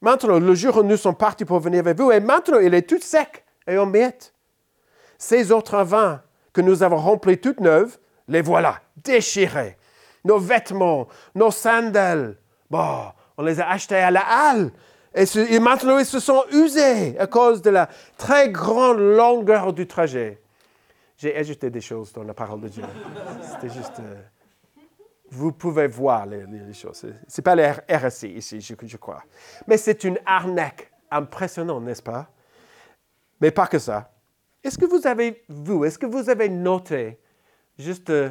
Maintenant, 0.00 0.38
le 0.38 0.54
jour 0.54 0.76
où 0.76 0.82
nous 0.82 0.96
sommes 0.96 1.16
partis 1.16 1.44
pour 1.44 1.58
venir 1.58 1.80
avec 1.80 1.98
vous, 1.98 2.12
et 2.12 2.20
maintenant, 2.20 2.60
il 2.60 2.72
est 2.74 2.88
tout 2.88 3.00
sec 3.00 3.44
et 3.66 3.76
en 3.78 3.86
miettes. 3.86 4.32
Ces 5.18 5.50
autres 5.50 5.82
vins 5.82 6.22
que 6.52 6.60
nous 6.60 6.82
avons 6.82 6.98
remplis 6.98 7.38
toutes 7.38 7.60
neuves, 7.60 7.98
les 8.28 8.40
voilà, 8.40 8.80
déchirés. 8.96 9.76
Nos 10.24 10.38
vêtements, 10.38 11.08
nos 11.34 11.50
sandales, 11.50 12.36
bon, 12.70 13.06
on 13.38 13.44
les 13.44 13.60
a 13.60 13.70
achetés 13.70 13.96
à 13.96 14.10
la 14.10 14.20
halle. 14.20 14.72
Et, 15.14 15.58
maintenant, 15.58 15.98
ils 15.98 16.04
se 16.04 16.20
sont 16.20 16.44
usés 16.52 17.18
à 17.18 17.26
cause 17.26 17.62
de 17.62 17.70
la 17.70 17.88
très 18.18 18.50
grande 18.50 18.98
longueur 18.98 19.72
du 19.72 19.86
trajet. 19.86 20.42
J'ai 21.16 21.34
ajouté 21.34 21.70
des 21.70 21.80
choses 21.80 22.12
dans 22.12 22.24
la 22.24 22.34
parole 22.34 22.60
de 22.60 22.68
Dieu. 22.68 22.84
C'était 23.42 23.72
juste. 23.72 24.00
Euh, 24.00 24.22
vous 25.30 25.52
pouvez 25.52 25.86
voir 25.86 26.26
les, 26.26 26.46
choses. 26.72 27.06
Ce 27.26 27.40
n'est 27.40 27.42
pas 27.42 27.54
le 27.54 27.70
RSI 27.90 28.28
ici, 28.28 28.60
je, 28.60 28.96
crois. 28.96 29.22
Mais 29.66 29.76
c'est 29.76 30.04
une 30.04 30.18
arnaque 30.24 30.90
impressionnante, 31.10 31.82
n'est-ce 31.82 32.02
pas? 32.02 32.30
Mais 33.40 33.50
pas 33.50 33.66
que 33.66 33.78
ça. 33.78 34.10
Est-ce 34.64 34.78
que 34.78 34.86
vous 34.86 35.06
avez 35.06 35.44
vu, 35.48 35.86
est-ce 35.86 35.98
que 35.98 36.06
vous 36.06 36.30
avez 36.30 36.48
noté 36.48 37.18
juste 37.78 38.10
euh, 38.10 38.30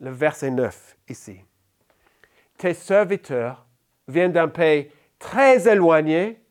le 0.00 0.10
verset 0.10 0.50
9 0.50 0.96
ici? 1.08 1.44
Tes 2.56 2.74
serviteurs 2.74 3.66
viennent 4.10 4.32
d'un 4.32 4.48
pays 4.48 4.90
très 5.18 5.68
éloigné. 5.68 6.42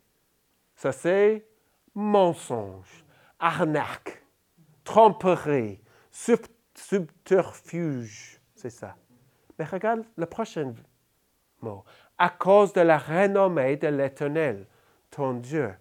Ça 0.74 0.92
c'est 0.92 1.46
mensonge, 1.94 3.04
arnaque, 3.38 4.22
tromperie, 4.84 5.80
subterfuge. 6.74 8.40
C'est 8.54 8.70
ça. 8.70 8.96
Mais 9.58 9.64
regarde 9.64 10.04
le 10.16 10.26
prochain 10.26 10.74
mot. 11.60 11.84
À 12.18 12.28
cause 12.30 12.72
de 12.72 12.80
la 12.80 12.98
renommée 12.98 13.76
de 13.76 13.88
l'Éternel, 13.88 14.66
ton 15.10 15.34
Dieu. 15.34 15.74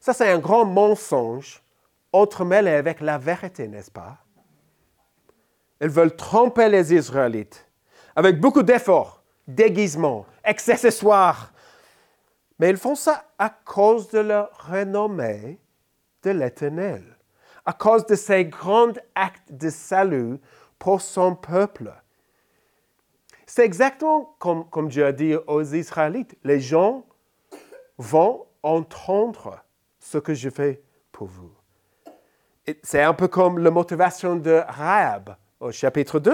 Ça, 0.00 0.12
c'est 0.12 0.30
un 0.30 0.38
grand 0.38 0.64
mensonge 0.64 1.62
entremêlé 2.12 2.72
avec 2.72 3.00
la 3.00 3.18
vérité, 3.18 3.68
n'est-ce 3.68 3.90
pas? 3.90 4.18
Ils 5.80 5.88
veulent 5.88 6.16
tromper 6.16 6.68
les 6.68 6.92
Israélites 6.92 7.68
avec 8.14 8.40
beaucoup 8.40 8.62
d'efforts, 8.62 9.21
déguisements, 9.46 10.26
accessoires. 10.44 11.52
Mais 12.58 12.70
ils 12.70 12.76
font 12.76 12.94
ça 12.94 13.24
à 13.38 13.50
cause 13.50 14.08
de 14.08 14.20
leur 14.20 14.50
renommée 14.70 15.58
de 16.22 16.30
l'Éternel, 16.30 17.16
à 17.64 17.72
cause 17.72 18.06
de 18.06 18.14
ses 18.14 18.44
grands 18.44 18.92
actes 19.14 19.52
de 19.52 19.70
salut 19.70 20.38
pour 20.78 21.00
son 21.00 21.34
peuple. 21.34 21.92
C'est 23.46 23.64
exactement 23.64 24.36
comme, 24.38 24.68
comme 24.70 24.88
Dieu 24.88 25.04
a 25.04 25.12
dit 25.12 25.34
aux 25.46 25.62
Israélites. 25.62 26.36
Les 26.44 26.60
gens 26.60 27.04
vont 27.98 28.46
entendre 28.62 29.62
ce 29.98 30.18
que 30.18 30.34
je 30.34 30.48
fais 30.48 30.82
pour 31.10 31.26
vous. 31.26 31.52
C'est 32.82 33.02
un 33.02 33.12
peu 33.12 33.28
comme 33.28 33.58
la 33.58 33.70
motivation 33.70 34.36
de 34.36 34.62
Rahab 34.68 35.36
au 35.58 35.72
chapitre 35.72 36.20
2. 36.20 36.32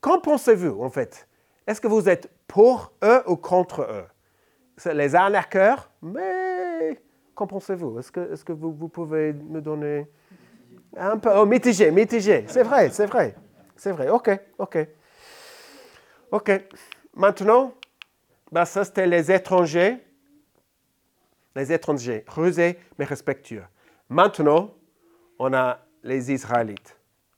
Qu'en 0.00 0.20
pensez-vous, 0.20 0.82
en 0.82 0.90
fait? 0.90 1.28
Est-ce 1.66 1.80
que 1.80 1.88
vous 1.88 2.08
êtes 2.08 2.30
pour 2.46 2.92
eux 3.04 3.22
ou 3.26 3.36
contre 3.36 3.82
eux? 3.82 4.06
Les 4.92 5.14
arnaqueurs, 5.14 5.90
mais 6.00 7.00
qu'en 7.34 7.46
pensez-vous? 7.46 7.98
Est-ce 7.98 8.12
que, 8.12 8.32
est 8.32 8.44
que 8.44 8.52
vous, 8.52 8.88
pouvez 8.88 9.32
me 9.32 9.60
donner 9.60 10.06
un 10.96 11.18
peu... 11.18 11.30
Oh, 11.34 11.44
mitigé, 11.44 11.90
mitigé. 11.90 12.44
C'est 12.48 12.62
vrai, 12.62 12.90
c'est 12.90 13.06
vrai. 13.06 13.34
C'est 13.76 13.92
vrai. 13.92 14.08
OK, 14.08 14.30
OK. 14.58 14.78
OK. 16.32 16.50
Maintenant, 17.14 17.74
ben 18.50 18.64
ça, 18.64 18.84
c'était 18.84 19.06
les 19.06 19.30
étrangers. 19.30 19.98
Les 21.54 21.72
étrangers, 21.72 22.24
rusés 22.28 22.78
mais 22.98 23.04
respectueux. 23.04 23.64
Maintenant, 24.08 24.74
on 25.38 25.52
a 25.52 25.80
les 26.02 26.32
Israélites. 26.32 26.96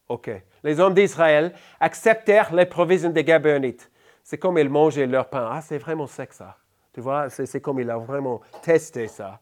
OK. 0.08 0.30
Les 0.62 0.80
hommes 0.80 0.94
d'Israël 0.94 1.52
acceptèrent 1.80 2.54
les 2.54 2.66
provisions 2.66 3.10
des 3.10 3.24
Gabonites. 3.24 3.90
C'est 4.22 4.38
comme 4.38 4.58
ils 4.58 4.68
mangeaient 4.68 5.06
leur 5.06 5.28
pain. 5.28 5.48
Ah, 5.50 5.60
c'est 5.60 5.78
vraiment 5.78 6.06
sec 6.06 6.32
ça. 6.32 6.56
Tu 6.92 7.00
vois, 7.00 7.30
c'est 7.30 7.60
comme 7.60 7.80
il 7.80 7.90
a 7.90 7.98
vraiment 7.98 8.40
testé 8.62 9.06
ça. 9.08 9.40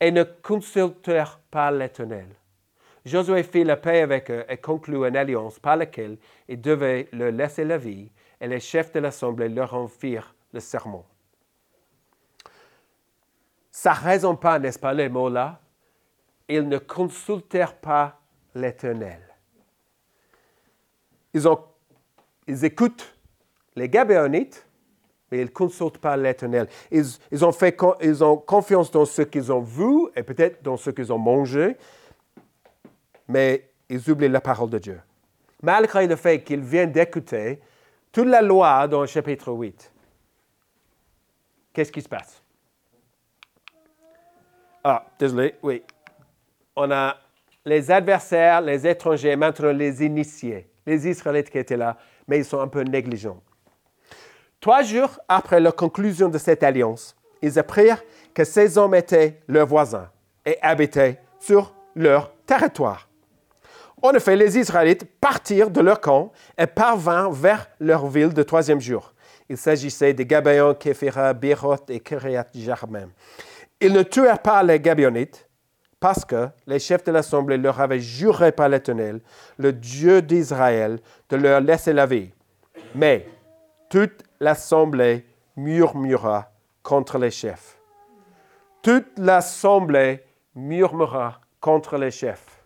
Et 0.00 0.10
ne 0.10 0.24
consultèrent 0.24 1.38
pas 1.50 1.70
l'Éternel. 1.70 2.28
Josué 3.04 3.42
fit 3.42 3.64
la 3.64 3.76
paix 3.76 4.02
avec 4.02 4.30
eux 4.30 4.44
et 4.48 4.58
conclut 4.58 5.06
une 5.06 5.16
alliance 5.16 5.58
par 5.58 5.76
laquelle 5.76 6.18
il 6.48 6.60
devait 6.60 7.08
leur 7.12 7.32
laisser 7.32 7.64
la 7.64 7.78
vie, 7.78 8.10
et 8.40 8.46
les 8.46 8.60
chefs 8.60 8.92
de 8.92 9.00
l'Assemblée 9.00 9.48
leur 9.48 9.74
en 9.74 9.88
firent 9.88 10.34
le 10.52 10.60
serment. 10.60 11.06
Ça 13.70 13.92
ne 13.94 14.04
raison 14.04 14.36
pas, 14.36 14.58
n'est-ce 14.58 14.78
pas, 14.78 14.92
les 14.92 15.08
mots-là? 15.08 15.60
Ils 16.48 16.68
ne 16.68 16.78
consultèrent 16.78 17.76
pas 17.76 18.18
l'Éternel. 18.54 19.29
Ils, 21.34 22.64
écoutent 22.64 23.14
les 23.76 23.88
Gabéonites, 23.88 24.66
mais 25.30 25.38
ils 25.38 25.44
ne 25.44 25.50
consultent 25.50 25.98
pas 25.98 26.16
l'Éternel. 26.16 26.68
Ils, 26.90 27.44
ont 27.44 27.52
fait, 27.52 27.76
ils 28.02 28.24
ont 28.24 28.36
confiance 28.36 28.90
dans 28.90 29.04
ce 29.04 29.22
qu'ils 29.22 29.52
ont 29.52 29.60
vu 29.60 30.08
et 30.16 30.22
peut-être 30.22 30.62
dans 30.62 30.76
ce 30.76 30.90
qu'ils 30.90 31.12
ont 31.12 31.18
mangé, 31.18 31.76
mais 33.28 33.70
ils 33.88 34.10
oublient 34.10 34.28
la 34.28 34.40
parole 34.40 34.70
de 34.70 34.78
Dieu. 34.78 35.00
Malgré 35.62 36.06
le 36.06 36.16
fait 36.16 36.42
qu'ils 36.42 36.62
viennent 36.62 36.92
d'écouter 36.92 37.60
toute 38.10 38.26
la 38.26 38.42
loi 38.42 38.88
dans 38.88 39.02
le 39.02 39.06
chapitre 39.06 39.52
8, 39.52 39.92
qu'est-ce 41.72 41.92
qui 41.92 42.02
se 42.02 42.08
passe? 42.08 42.42
Ah, 44.82 45.06
désolé, 45.18 45.54
oui. 45.62 45.82
On 46.74 46.90
a 46.90 47.16
les 47.64 47.90
adversaires, 47.90 48.60
les 48.62 48.86
étrangers, 48.86 49.36
maintenant 49.36 49.72
les 49.72 50.02
initiés, 50.04 50.69
les 50.86 51.08
Israélites 51.08 51.50
qui 51.50 51.58
étaient 51.58 51.76
là, 51.76 51.96
mais 52.26 52.38
ils 52.38 52.44
sont 52.44 52.60
un 52.60 52.68
peu 52.68 52.82
négligents. 52.82 53.40
Trois 54.60 54.82
jours 54.82 55.18
après 55.28 55.60
la 55.60 55.72
conclusion 55.72 56.28
de 56.28 56.38
cette 56.38 56.62
alliance, 56.62 57.16
ils 57.42 57.58
apprirent 57.58 58.02
que 58.34 58.44
ces 58.44 58.76
hommes 58.76 58.94
étaient 58.94 59.40
leurs 59.48 59.66
voisins 59.66 60.10
et 60.44 60.58
habitaient 60.60 61.20
sur 61.38 61.74
leur 61.94 62.32
territoire. 62.46 63.08
En 64.02 64.12
effet, 64.12 64.36
les 64.36 64.58
Israélites 64.58 65.04
partirent 65.20 65.70
de 65.70 65.80
leur 65.80 66.00
camp 66.00 66.32
et 66.56 66.66
parvinrent 66.66 67.32
vers 67.32 67.68
leur 67.80 68.06
ville 68.06 68.32
de 68.32 68.42
troisième 68.42 68.80
jour. 68.80 69.12
Il 69.48 69.56
s'agissait 69.56 70.14
de 70.14 70.22
Gabaon, 70.22 70.74
Képhira, 70.74 71.32
Béroth 71.34 71.90
et 71.90 72.00
Kiriat 72.00 72.46
Jarmem. 72.54 73.10
Ils 73.80 73.92
ne 73.92 74.02
tuèrent 74.02 74.40
pas 74.40 74.62
les 74.62 74.80
Gabionites 74.80 75.48
parce 76.00 76.24
que 76.24 76.48
les 76.66 76.78
chefs 76.78 77.04
de 77.04 77.12
l'assemblée 77.12 77.58
leur 77.58 77.78
avaient 77.78 78.00
juré 78.00 78.52
par 78.52 78.70
l'Éternel, 78.70 79.20
le 79.58 79.72
Dieu 79.72 80.22
d'Israël, 80.22 80.98
de 81.28 81.36
leur 81.36 81.60
laisser 81.60 81.92
la 81.92 82.06
vie. 82.06 82.30
Mais 82.94 83.28
toute 83.90 84.24
l'assemblée 84.40 85.26
murmura 85.56 86.50
contre 86.82 87.18
les 87.18 87.30
chefs. 87.30 87.78
Toute 88.82 89.18
l'assemblée 89.18 90.24
murmura 90.54 91.40
contre 91.60 91.98
les 91.98 92.10
chefs. 92.10 92.62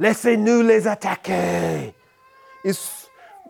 Laissez-nous 0.00 0.62
les 0.62 0.88
attaquer. 0.88 1.94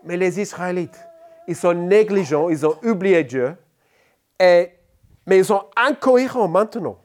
mais 0.03 0.15
les 0.15 0.39
Israélites, 0.39 0.99
ils 1.47 1.55
sont 1.55 1.73
négligents, 1.73 2.49
ils 2.49 2.65
ont 2.65 2.77
oublié 2.83 3.23
Dieu, 3.23 3.55
et, 4.39 4.71
mais 5.25 5.39
ils 5.39 5.45
sont 5.45 5.65
incohérents 5.75 6.47
maintenant. 6.47 6.99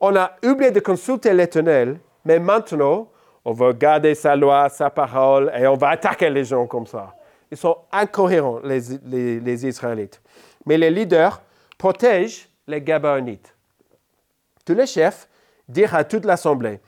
On 0.00 0.16
a 0.16 0.32
oublié 0.42 0.70
de 0.70 0.80
consulter 0.80 1.34
l'Éternel, 1.34 2.00
mais 2.24 2.38
maintenant, 2.38 3.08
on 3.44 3.52
va 3.52 3.72
garder 3.74 4.14
sa 4.14 4.34
loi, 4.34 4.68
sa 4.70 4.88
parole, 4.88 5.52
et 5.54 5.66
on 5.66 5.76
va 5.76 5.90
attaquer 5.90 6.30
les 6.30 6.44
gens 6.44 6.66
comme 6.66 6.86
ça. 6.86 7.14
Ils 7.50 7.56
sont 7.56 7.76
incohérents, 7.92 8.60
les, 8.64 9.66
Israélites. 9.66 10.22
Mais 10.64 10.78
les 10.78 10.90
leaders 10.90 11.42
protègent 11.76 12.48
les 12.66 12.80
Gabaonites. 12.80 13.54
Tous 14.64 14.74
les 14.74 14.86
chefs 14.86 15.28
dirent 15.68 15.94
à 15.94 16.04
toute 16.04 16.24
l'assemblée, 16.24 16.80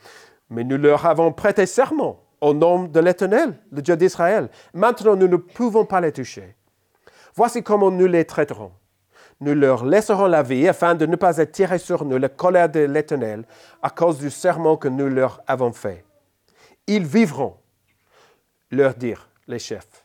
mais 0.48 0.64
nous 0.64 0.78
leur 0.78 1.04
avons 1.04 1.32
prêté 1.32 1.66
serment 1.66 2.20
au 2.40 2.54
nom 2.54 2.84
de 2.84 3.00
l'Éternel, 3.00 3.58
le 3.70 3.82
Dieu 3.82 3.96
d'Israël. 3.96 4.48
Maintenant, 4.72 5.16
nous 5.16 5.28
ne 5.28 5.36
pouvons 5.36 5.84
pas 5.84 6.00
les 6.00 6.12
toucher. 6.12 6.54
Voici 7.34 7.62
comment 7.62 7.90
nous 7.90 8.06
les 8.06 8.24
traiterons. 8.24 8.72
Nous 9.42 9.54
leur 9.54 9.84
laisserons 9.84 10.26
la 10.26 10.42
vie 10.42 10.68
afin 10.68 10.94
de 10.94 11.04
ne 11.04 11.16
pas 11.16 11.40
attirer 11.40 11.78
sur 11.78 12.04
nous 12.04 12.16
la 12.16 12.28
colère 12.28 12.68
de 12.68 12.80
l'Éternel 12.80 13.44
à 13.82 13.90
cause 13.90 14.18
du 14.18 14.30
serment 14.30 14.76
que 14.76 14.88
nous 14.88 15.08
leur 15.08 15.42
avons 15.46 15.72
fait. 15.72 16.04
Ils 16.86 17.04
vivront, 17.04 17.56
leur 18.70 18.94
dirent 18.94 19.28
les 19.48 19.58
chefs. 19.58 20.04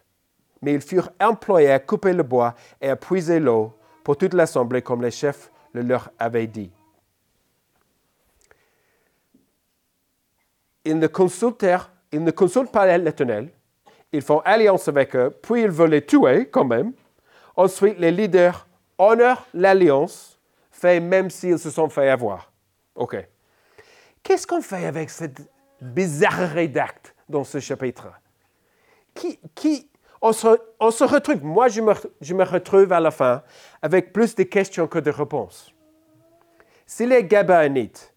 Mais 0.62 0.74
ils 0.74 0.82
furent 0.82 1.12
employés 1.22 1.72
à 1.72 1.80
couper 1.80 2.14
le 2.14 2.24
bois 2.24 2.56
et 2.82 2.90
à 2.90 2.96
puiser 2.96 3.40
l'eau 3.40 3.78
pour 4.04 4.18
toute 4.18 4.34
l'assemblée 4.34 4.82
comme 4.82 5.02
les 5.02 5.12
chefs 5.12 5.52
le 5.72 5.84
leur 5.84 6.10
avaient 6.18 6.48
dit. 6.48 6.72
ils 10.88 10.98
ne 10.98 11.08
consultèrent, 11.08 11.92
ils 12.12 12.24
ne 12.24 12.32
consultent 12.32 12.72
pas 12.72 12.98
l'Éternel, 12.98 13.50
ils 14.12 14.22
font 14.22 14.40
alliance 14.40 14.88
avec 14.88 15.16
eux, 15.16 15.30
puis 15.42 15.64
ils 15.64 15.70
veulent 15.70 15.92
les 15.92 16.06
tuer 16.06 16.48
quand 16.50 16.66
même. 16.66 16.94
Ensuite, 17.56 18.00
les 18.00 18.12
leaders 18.12 18.67
honorent 18.98 19.46
l'alliance, 19.54 20.40
fait 20.72 21.00
même 21.00 21.30
s'ils 21.30 21.60
se 21.60 21.70
sont 21.70 21.90
fait 21.90 22.10
avoir. 22.10 22.52
OK. 22.96 23.18
Qu'est-ce 24.24 24.46
qu'on 24.46 24.62
fait 24.62 24.86
avec 24.86 25.10
cette 25.10 25.42
bizarrerie 25.82 26.70
d'acte 26.70 27.16
dans 27.30 27.44
ce 27.44 27.60
chapitre? 27.60 28.08
Qui, 29.14 29.40
qui, 29.56 29.90
on, 30.22 30.34
se, 30.34 30.48
on 30.80 30.92
se 30.92 31.04
retrouve, 31.04 31.44
moi 31.44 31.68
je 31.68 31.82
me, 31.82 31.94
je 32.22 32.34
me 32.34 32.44
retrouve 32.44 32.92
à 32.92 33.00
la 33.00 33.12
fin 33.12 33.44
avec 33.82 34.14
plus 34.14 34.36
de 34.36 34.44
questions 34.44 34.88
que 34.88 35.00
de 35.00 35.12
réponses. 35.12 35.74
Si 36.86 37.06
les 37.06 37.24
Gabaonites 37.24 38.14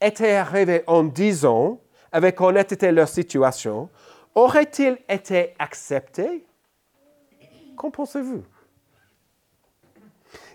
étaient 0.00 0.34
arrivés 0.34 0.84
en 0.86 1.04
disant 1.04 1.80
avec 2.12 2.40
honnêteté 2.40 2.92
leur 2.92 3.08
situation, 3.08 3.88
aurait-il 4.34 4.98
été 5.08 5.54
accepté 5.58 6.46
Qu'en 7.76 7.90
pensez-vous? 7.90 8.42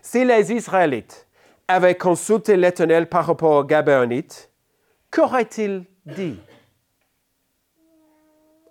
Si 0.01 0.25
les 0.25 0.51
Israélites 0.51 1.27
avaient 1.67 1.95
consulté 1.95 2.57
l'Éternel 2.57 3.07
par 3.07 3.25
rapport 3.25 3.51
aux 3.51 3.63
Gabaonites, 3.63 4.49
qu'aurait-il 5.11 5.85
dit? 6.05 6.39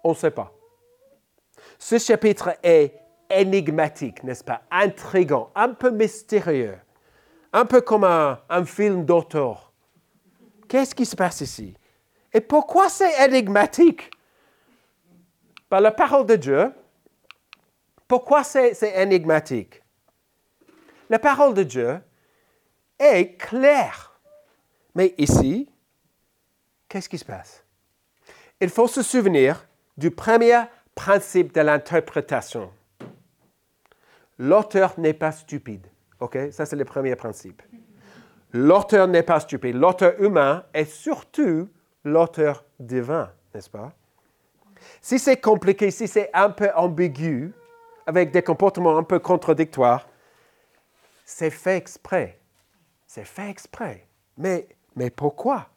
On 0.02 0.10
ne 0.10 0.14
sait 0.14 0.30
pas. 0.30 0.52
Ce 1.78 1.98
chapitre 1.98 2.56
est 2.62 2.94
énigmatique, 3.30 4.24
n'est-ce 4.24 4.44
pas? 4.44 4.62
Intrigant, 4.70 5.50
un 5.54 5.70
peu 5.70 5.90
mystérieux, 5.90 6.78
un 7.52 7.64
peu 7.64 7.80
comme 7.80 8.04
un, 8.04 8.64
film 8.64 9.04
d'auteur. 9.04 9.72
Qu'est-ce 10.68 10.94
qui 10.94 11.06
se 11.06 11.16
passe 11.16 11.40
ici? 11.40 11.74
Et 12.32 12.40
pourquoi 12.40 12.88
c'est 12.88 13.24
énigmatique? 13.26 14.10
Par 15.68 15.80
la 15.80 15.92
parole 15.92 16.26
de 16.26 16.36
Dieu, 16.36 16.72
pourquoi 18.08 18.42
c'est 18.42 18.76
énigmatique? 18.96 19.79
La 21.10 21.18
parole 21.18 21.54
de 21.54 21.64
Dieu 21.64 22.00
est 23.00 23.36
claire. 23.36 24.20
Mais 24.94 25.12
ici, 25.18 25.68
qu'est-ce 26.88 27.08
qui 27.08 27.18
se 27.18 27.24
passe? 27.24 27.64
Il 28.60 28.70
faut 28.70 28.86
se 28.86 29.02
souvenir 29.02 29.66
du 29.96 30.12
premier 30.12 30.62
principe 30.94 31.52
de 31.52 31.62
l'interprétation. 31.62 32.70
L'auteur 34.38 34.94
n'est 34.98 35.12
pas 35.12 35.32
stupide. 35.32 35.86
OK? 36.20 36.38
Ça, 36.52 36.64
c'est 36.64 36.76
le 36.76 36.84
premier 36.84 37.16
principe. 37.16 37.60
L'auteur 38.52 39.08
n'est 39.08 39.24
pas 39.24 39.40
stupide. 39.40 39.74
L'auteur 39.74 40.14
humain 40.20 40.64
est 40.72 40.84
surtout 40.84 41.68
l'auteur 42.04 42.64
divin, 42.78 43.32
n'est-ce 43.52 43.70
pas? 43.70 43.92
Si 45.00 45.18
c'est 45.18 45.40
compliqué, 45.40 45.90
si 45.90 46.06
c'est 46.06 46.30
un 46.32 46.50
peu 46.50 46.70
ambigu, 46.74 47.52
avec 48.06 48.30
des 48.30 48.42
comportements 48.42 48.96
un 48.96 49.02
peu 49.02 49.18
contradictoires, 49.18 50.06
c'est 51.30 51.50
fait 51.50 51.76
exprès. 51.76 52.40
C'est 53.06 53.24
fait 53.24 53.48
exprès. 53.48 54.06
Mais, 54.36 54.66
mais 54.96 55.10
pourquoi? 55.10 55.68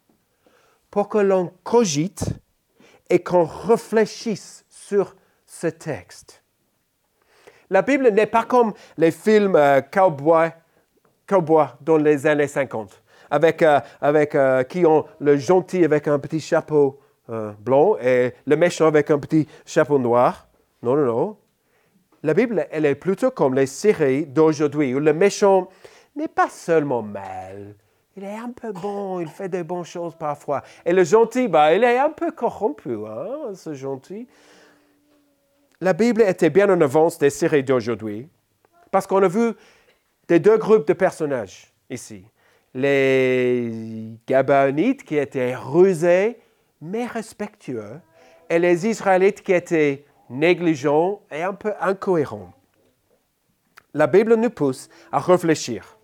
Pour 0.89 1.09
que 1.09 1.19
l'on 1.19 1.53
cogite 1.63 2.25
et 3.09 3.21
qu'on 3.21 3.45
réfléchisse 3.45 4.65
sur 4.67 5.15
ce 5.45 5.67
texte. 5.67 6.43
La 7.69 7.81
Bible 7.81 8.09
n'est 8.09 8.25
pas 8.25 8.43
comme 8.43 8.73
les 8.97 9.11
films 9.11 9.55
euh, 9.55 9.81
cowboy, 9.81 10.51
dans 11.81 11.97
les 11.97 12.27
années 12.27 12.47
50, 12.47 13.01
avec, 13.29 13.61
euh, 13.61 13.79
avec 14.01 14.35
euh, 14.35 14.63
qui 14.63 14.85
ont 14.85 15.05
le 15.19 15.37
gentil 15.37 15.83
avec 15.83 16.07
un 16.07 16.19
petit 16.19 16.39
chapeau 16.39 16.99
blanc 17.59 17.95
et 18.01 18.33
le 18.45 18.57
méchant 18.57 18.85
avec 18.85 19.09
un 19.09 19.17
petit 19.17 19.47
chapeau 19.65 19.97
noir. 19.97 20.47
Non, 20.81 20.95
non, 20.97 21.05
non. 21.05 21.37
La 22.23 22.33
Bible, 22.33 22.67
elle 22.71 22.85
est 22.85 22.95
plutôt 22.95 23.31
comme 23.31 23.53
les 23.53 23.65
séries 23.65 24.25
d'aujourd'hui, 24.25 24.95
où 24.95 24.99
le 24.99 25.13
méchant 25.13 25.67
n'est 26.15 26.29
pas 26.29 26.49
seulement 26.49 27.01
mal, 27.01 27.75
il 28.15 28.23
est 28.23 28.35
un 28.35 28.51
peu 28.51 28.71
bon, 28.71 29.19
il 29.19 29.27
fait 29.27 29.49
des 29.49 29.63
bonnes 29.63 29.83
choses 29.83 30.13
parfois. 30.15 30.61
Et 30.85 30.93
le 30.93 31.03
gentil, 31.03 31.47
bah, 31.47 31.73
il 31.73 31.83
est 31.83 31.97
un 31.97 32.11
peu 32.11 32.31
corrompu, 32.31 32.95
hein, 33.07 33.53
ce 33.55 33.73
gentil. 33.73 34.27
La 35.81 35.93
Bible 35.93 36.21
était 36.21 36.51
bien 36.51 36.69
en 36.69 36.79
avance 36.79 37.17
des 37.17 37.31
séries 37.31 37.63
d'aujourd'hui, 37.63 38.29
parce 38.91 39.07
qu'on 39.07 39.23
a 39.23 39.27
vu 39.27 39.53
des 40.27 40.39
deux 40.39 40.57
groupes 40.57 40.87
de 40.87 40.93
personnages 40.93 41.73
ici. 41.89 42.23
Les 42.75 44.13
Gabaonites 44.27 45.03
qui 45.03 45.17
étaient 45.17 45.55
rusés, 45.55 46.39
mais 46.81 47.05
respectueux, 47.05 47.99
et 48.49 48.59
les 48.59 48.87
Israélites 48.87 49.41
qui 49.41 49.53
étaient 49.53 50.05
négligents 50.29 51.21
et 51.31 51.43
un 51.43 51.53
peu 51.53 51.73
incohérents. 51.79 52.53
La 53.93 54.07
Bible 54.07 54.35
nous 54.35 54.49
pousse 54.49 54.89
à 55.11 55.19
réfléchir. 55.19 55.97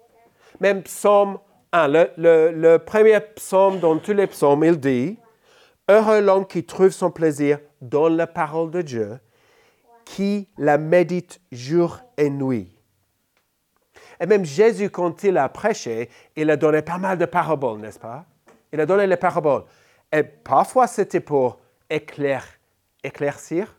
Même 0.60 0.84
Psaume 0.84 1.40
le, 1.74 2.78
premier 2.78 3.20
psaume 3.20 3.80
dans 3.80 3.98
tous 3.98 4.14
les 4.14 4.28
psaumes, 4.28 4.64
il 4.64 4.80
dit 4.80 5.18
Heureux 5.88 6.22
l'homme 6.22 6.46
qui 6.46 6.64
trouve 6.64 6.90
son 6.90 7.12
plaisir 7.12 7.60
dans 7.82 8.10
la 8.10 8.28
parole 8.28 8.72
de 8.72 8.82
Dieu, 8.82 9.20
qui 10.06 10.48
la 10.58 10.78
médite 10.78 11.40
jour 11.52 12.00
et 12.18 12.30
nuit. 12.30 12.76
Et 14.20 14.26
même 14.26 14.46
Jésus, 14.46 14.90
quand 14.90 15.24
il 15.24 15.38
a 15.38 15.48
prêché, 15.50 16.10
il 16.36 16.50
a 16.50 16.58
donné 16.58 16.82
pas 16.82 16.98
mal 16.98 17.18
de 17.18 17.26
paraboles, 17.26 17.80
n'est-ce 17.80 18.00
pas? 18.00 18.26
Il 18.72 18.80
a 18.82 18.86
donné 18.86 19.08
les 19.08 19.18
paraboles. 19.18 19.64
Et 20.12 20.24
parfois, 20.24 20.88
c'était 20.88 21.22
pour 21.22 21.60
éclair, 21.90 22.46
éclaircir, 23.04 23.76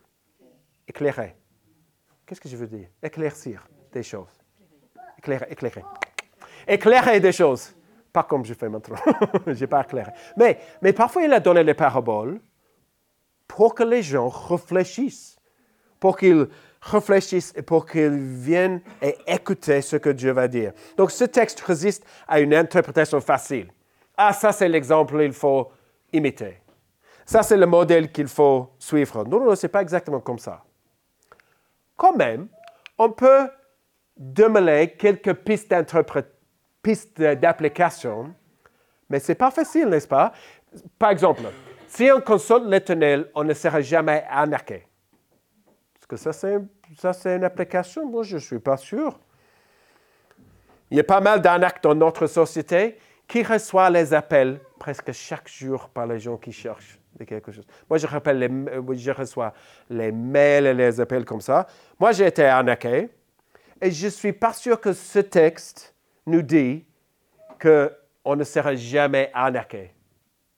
éclairer. 0.91 1.35
Qu'est-ce 2.25 2.41
que 2.41 2.49
je 2.49 2.57
veux 2.57 2.67
dire? 2.67 2.87
Éclaircir 3.01 3.67
des 3.93 4.03
choses. 4.03 4.35
Éclairer, 5.17 5.47
éclairer. 5.49 5.83
Éclairer 6.67 7.19
des 7.19 7.31
choses. 7.31 7.73
Pas 8.11 8.23
comme 8.23 8.43
je 8.43 8.53
fais 8.53 8.67
maintenant, 8.67 8.97
je 9.47 9.59
n'ai 9.59 9.67
pas 9.67 9.81
éclairé. 9.81 10.11
Mais, 10.35 10.59
mais 10.81 10.91
parfois, 10.91 11.23
il 11.23 11.31
a 11.31 11.39
donné 11.39 11.63
les 11.63 11.73
paraboles 11.73 12.41
pour 13.47 13.73
que 13.73 13.83
les 13.83 14.03
gens 14.03 14.27
réfléchissent, 14.27 15.37
pour 15.97 16.17
qu'ils 16.17 16.47
réfléchissent 16.81 17.53
et 17.55 17.61
pour 17.61 17.85
qu'ils 17.85 18.17
viennent 18.17 18.81
et 19.01 19.15
écouter 19.27 19.81
ce 19.81 19.95
que 19.95 20.09
Dieu 20.09 20.31
va 20.31 20.49
dire. 20.49 20.73
Donc, 20.97 21.11
ce 21.11 21.23
texte 21.23 21.61
résiste 21.61 22.05
à 22.27 22.41
une 22.41 22.53
interprétation 22.53 23.21
facile. 23.21 23.71
Ah, 24.17 24.33
ça, 24.33 24.51
c'est 24.51 24.67
l'exemple 24.67 25.17
qu'il 25.21 25.33
faut 25.33 25.71
imiter. 26.11 26.57
Ça, 27.25 27.43
c'est 27.43 27.55
le 27.55 27.65
modèle 27.65 28.11
qu'il 28.11 28.27
faut 28.27 28.71
suivre. 28.77 29.23
Non, 29.23 29.39
non, 29.39 29.45
non, 29.45 29.55
ce 29.55 29.65
n'est 29.65 29.71
pas 29.71 29.81
exactement 29.81 30.19
comme 30.19 30.39
ça. 30.39 30.65
Quand 32.01 32.15
même, 32.15 32.47
on 32.97 33.11
peut 33.11 33.47
démêler 34.17 34.95
quelques 34.97 35.35
pistes 35.35 35.71
d'application, 37.21 38.33
mais 39.07 39.19
ce 39.19 39.31
n'est 39.31 39.35
pas 39.35 39.51
facile, 39.51 39.87
n'est-ce 39.87 40.07
pas? 40.07 40.33
Par 40.97 41.11
exemple, 41.11 41.43
si 41.87 42.09
on 42.11 42.19
consulte 42.19 42.65
l'éternel, 42.65 43.29
on 43.35 43.43
ne 43.43 43.53
sera 43.53 43.81
jamais 43.81 44.25
arnaqué. 44.27 44.87
Est-ce 45.95 46.07
que 46.07 46.15
ça, 46.15 46.33
c'est, 46.33 47.35
une 47.35 47.43
application? 47.43 48.03
Moi, 48.09 48.23
je 48.23 48.37
ne 48.37 48.41
suis 48.41 48.57
pas 48.57 48.77
sûr. 48.77 49.19
Il 50.89 50.97
y 50.97 51.01
a 51.01 51.03
pas 51.03 51.21
mal 51.21 51.39
d'arnaques 51.39 51.83
dans 51.83 51.93
notre 51.93 52.25
société 52.25 52.97
qui 53.27 53.43
reçoit 53.43 53.91
les 53.91 54.11
appels 54.11 54.59
presque 54.79 55.11
chaque 55.11 55.47
jour 55.47 55.87
par 55.89 56.07
les 56.07 56.19
gens 56.19 56.37
qui 56.37 56.51
cherchent 56.51 56.99
Moi, 57.89 57.97
euh, 57.97 58.93
je 58.93 59.11
reçois 59.11 59.53
les 59.89 60.11
mails 60.11 60.67
et 60.67 60.73
les 60.73 60.99
appels 60.99 61.25
comme 61.25 61.41
ça. 61.41 61.67
Moi, 61.99 62.11
j'ai 62.11 62.27
été 62.27 62.45
arnaqué 62.45 63.09
et 63.81 63.91
je 63.91 64.05
ne 64.05 64.11
suis 64.11 64.33
pas 64.33 64.53
sûr 64.53 64.79
que 64.79 64.93
ce 64.93 65.19
texte 65.19 65.93
nous 66.25 66.41
dit 66.41 66.85
qu'on 67.61 68.35
ne 68.35 68.43
sera 68.43 68.75
jamais 68.75 69.31
arnaqué 69.33 69.93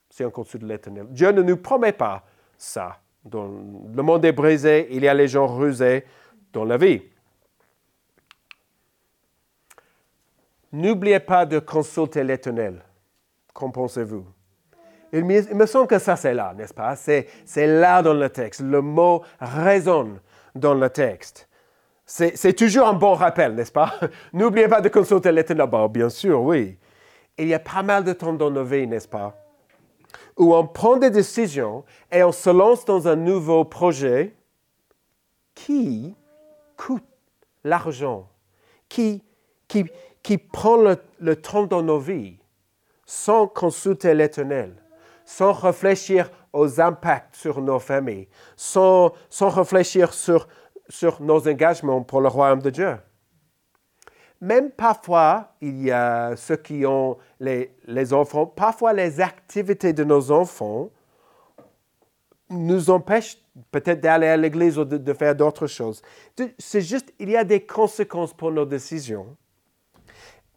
si 0.10 0.24
on 0.24 0.30
consulte 0.30 0.64
l'Éternel. 0.64 1.08
Dieu 1.10 1.32
ne 1.32 1.42
nous 1.42 1.58
promet 1.58 1.92
pas 1.92 2.24
ça. 2.58 3.00
Le 3.32 4.02
monde 4.02 4.26
est 4.26 4.32
brisé, 4.32 4.88
il 4.92 5.04
y 5.04 5.08
a 5.08 5.14
les 5.14 5.28
gens 5.28 5.48
rusés 5.48 6.06
dans 6.52 6.66
la 6.66 6.78
vie. 6.78 7.02
N'oubliez 10.72 11.20
pas 11.20 11.46
de 11.46 11.60
consulter 11.60 12.24
l'Éternel. 12.24 12.84
Qu'en 13.54 13.70
pensez-vous? 13.70 14.26
Il 15.14 15.26
me, 15.26 15.66
semble 15.68 15.86
que 15.86 16.00
ça, 16.00 16.16
c'est 16.16 16.34
là, 16.34 16.56
n'est-ce 16.58 16.74
pas? 16.74 16.96
C'est, 16.96 17.28
c'est 17.46 17.68
là 17.68 18.02
dans 18.02 18.16
le 18.16 18.30
texte. 18.30 18.62
Le 18.62 18.82
mot 18.82 19.22
résonne 19.40 20.20
dans 20.56 20.74
le 20.74 20.90
texte. 20.90 21.48
C'est 22.06 22.54
toujours 22.54 22.88
un 22.88 22.94
bon 22.94 23.14
rappel, 23.14 23.54
n'est-ce 23.54 23.72
pas? 23.72 23.94
N'oubliez 24.34 24.68
pas 24.68 24.82
de 24.82 24.90
consulter 24.90 25.32
l'Éternel. 25.32 25.70
bien 25.92 26.10
sûr, 26.10 26.42
oui. 26.42 26.80
Il 27.38 27.48
y 27.48 27.54
a 27.54 27.60
pas 27.60 27.84
mal 27.84 28.04
de 28.04 28.14
temps 28.14 28.34
dans 28.34 28.50
nos 28.50 28.64
vies, 28.64 28.88
n'est-ce 28.88 29.08
pas? 29.08 29.38
Où 30.36 30.56
on 30.56 30.66
prend 30.66 30.98
des 30.98 31.12
décisions 31.12 31.86
et 32.12 32.24
on 32.24 32.32
se 32.32 32.50
lance 32.50 32.84
dans 32.84 33.08
un 33.08 33.16
nouveau 33.16 33.66
projet 33.66 34.36
qui 35.54 36.16
coûte 36.76 37.06
l'argent, 37.64 38.28
qui, 38.90 39.24
qui, 39.68 39.86
qui 40.24 40.40
prend 40.40 40.78
le, 40.78 40.98
le 41.20 41.36
temps 41.36 41.68
dans 41.68 41.84
nos 41.84 42.00
vies 42.00 42.40
sans 43.06 43.48
consulter 43.48 44.16
l'Éternel, 44.16 44.83
sans 45.38 45.52
réfléchir 45.52 46.30
aux 46.52 46.80
impacts 46.80 47.36
sur 47.36 47.62
nos 47.62 47.80
familles, 47.80 48.28
sans, 48.56 49.14
sans 49.30 49.50
réfléchir 49.50 50.14
sur 50.14 50.48
sur 50.90 51.22
nos 51.22 51.48
engagements 51.48 52.02
pour 52.04 52.22
le 52.22 52.28
royaume 52.28 52.62
de 52.62 52.70
Dieu. 52.70 52.98
Même 54.42 54.72
parfois, 54.72 55.56
il 55.62 55.82
y 55.84 55.92
a 55.92 56.36
ceux 56.36 56.58
qui 56.58 56.86
ont 56.86 57.18
les, 57.40 58.14
enfants, 58.14 58.46
parfois 58.46 58.92
les 58.92 59.22
activités 59.22 59.94
de 59.94 60.04
nos 60.04 60.32
enfants 60.32 60.90
nous 62.50 62.90
empêchent 62.90 63.38
peut-être 63.72 64.02
d'aller 64.02 64.28
à 64.28 64.36
l'église 64.36 64.78
ou 64.78 64.84
de, 64.84 65.14
faire 65.14 65.34
d'autres 65.34 65.68
choses. 65.68 66.02
C'est 66.60 66.82
juste, 66.82 67.14
il 67.20 67.30
y 67.30 67.38
a 67.38 67.44
des 67.44 67.66
conséquences 67.66 68.34
pour 68.34 68.52
nos 68.52 68.66
décisions. 68.66 69.38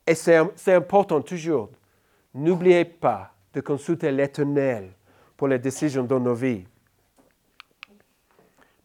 Et 0.07 0.15
c'est 0.15 0.75
important 0.75 1.21
toujours. 1.23 1.71
N'oubliez 2.35 2.85
pas 2.85 3.36
de 3.57 3.63
consulter 3.63 4.13
l'Éternel 4.13 4.91
pour 5.35 5.49
les 5.49 5.59
décisions 5.59 6.05
dans 6.05 6.21
nos 6.21 6.35
vies. 6.35 6.65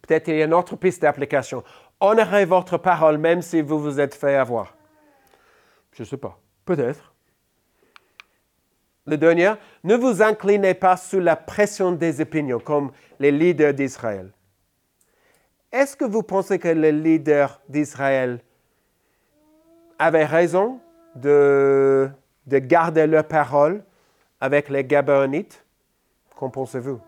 Peut-être 0.01 0.29
il 0.29 0.37
y 0.37 0.41
a 0.41 0.45
une 0.45 0.53
autre 0.53 0.77
piste 0.77 1.01
d'application. 1.01 1.61
Honorez 1.99 2.45
votre 2.45 2.77
parole 2.77 3.17
même 3.17 3.41
si 3.41 3.61
vous 3.61 3.77
vous 3.77 3.99
êtes 3.99 4.15
fait 4.15 4.35
avoir. 4.35 4.77
Je 5.91 6.03
ne 6.03 6.07
sais 6.07 6.15
pas. 6.15 6.39
Peut-être. 6.63 7.13
le 9.05 9.17
dernier, 9.17 9.53
ne 9.83 9.95
vous 9.95 10.21
inclinez 10.21 10.73
pas 10.73 10.95
sous 10.95 11.19
la 11.19 11.35
pression 11.35 11.91
des 11.91 12.21
opinions 12.21 12.59
comme 12.59 12.91
les 13.19 13.31
leaders 13.31 13.73
d'Israël. 13.73 14.31
Est-ce 15.73 15.97
que 15.97 16.05
vous 16.05 16.23
pensez 16.23 16.59
que 16.59 16.69
les 16.69 16.93
leaders 16.93 17.59
d'Israël 17.67 18.39
avaient 19.99 20.23
raison 20.23 20.79
de, 21.15 22.09
de 22.47 22.57
garder 22.59 23.05
leur 23.05 23.27
parole 23.27 23.83
avec 24.41 24.69
les 24.69 24.83
Gabaonites? 24.83 25.63
Qu'en 26.35 26.49
pensez-vous? 26.49 26.99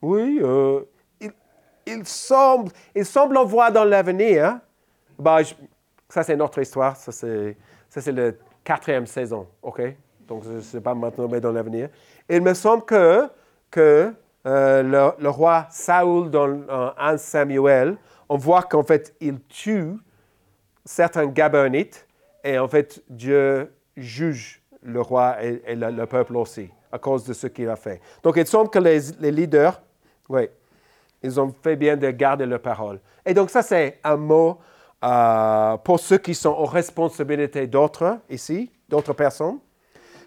Oui, 0.00 0.38
euh, 0.42 0.82
il, 1.86 2.06
semble, 2.06 2.70
il 2.94 3.04
semble 3.04 3.36
en 3.36 3.44
voir 3.44 3.72
dans 3.72 3.84
l'avenir. 3.84 4.60
Bah, 5.18 5.38
ça, 6.08 6.22
c'est 6.22 6.36
notre 6.36 6.60
histoire. 6.60 6.96
Ça, 6.96 7.10
c'est, 7.10 8.12
la 8.12 8.32
quatrième 8.62 9.06
saison. 9.06 9.48
OK? 9.62 9.82
Donc, 10.28 10.44
je 10.44 10.52
ne 10.52 10.60
sais 10.60 10.80
pas 10.80 10.94
maintenant, 10.94 11.26
mais 11.26 11.40
dans 11.40 11.52
l'avenir. 11.52 11.88
Il 12.28 12.42
me 12.42 12.54
semble 12.54 12.84
que, 12.84 13.28
que 13.70 14.14
euh, 14.46 15.14
le, 15.18 15.28
roi 15.28 15.66
Saoul, 15.70 16.30
dans 16.30 16.94
1 16.98 17.16
Samuel, 17.16 17.96
on 18.28 18.36
voit 18.36 18.62
qu'en 18.62 18.82
fait, 18.82 19.14
il 19.20 19.40
tue 19.42 19.94
certains 20.84 21.26
Gabonites 21.26 22.06
et 22.44 22.58
en 22.58 22.68
fait, 22.68 23.02
Dieu 23.08 23.72
juge 23.96 24.62
le 24.82 25.00
roi 25.00 25.42
et, 25.42 25.74
le, 25.74 26.04
peuple 26.04 26.36
aussi 26.36 26.68
à 26.92 26.98
cause 26.98 27.24
de 27.24 27.32
ce 27.32 27.46
qu'il 27.46 27.68
a 27.70 27.76
fait. 27.76 28.00
Donc, 28.22 28.36
il 28.36 28.46
semble 28.46 28.68
que 28.68 28.78
les, 28.78 29.32
leaders 29.32 29.80
oui. 30.28 30.48
Ils 31.22 31.40
ont 31.40 31.54
fait 31.62 31.76
bien 31.76 31.96
de 31.96 32.10
garder 32.10 32.44
leur 32.44 32.60
parole. 32.60 33.00
Et 33.24 33.32
donc 33.32 33.48
ça, 33.50 33.62
c'est 33.62 33.98
un 34.04 34.16
mot 34.16 34.58
euh, 35.02 35.76
pour 35.78 35.98
ceux 35.98 36.18
qui 36.18 36.34
sont 36.34 36.50
aux 36.50 36.66
responsabilités 36.66 37.66
d'autres 37.66 38.18
ici, 38.28 38.70
d'autres 38.88 39.14
personnes, 39.14 39.58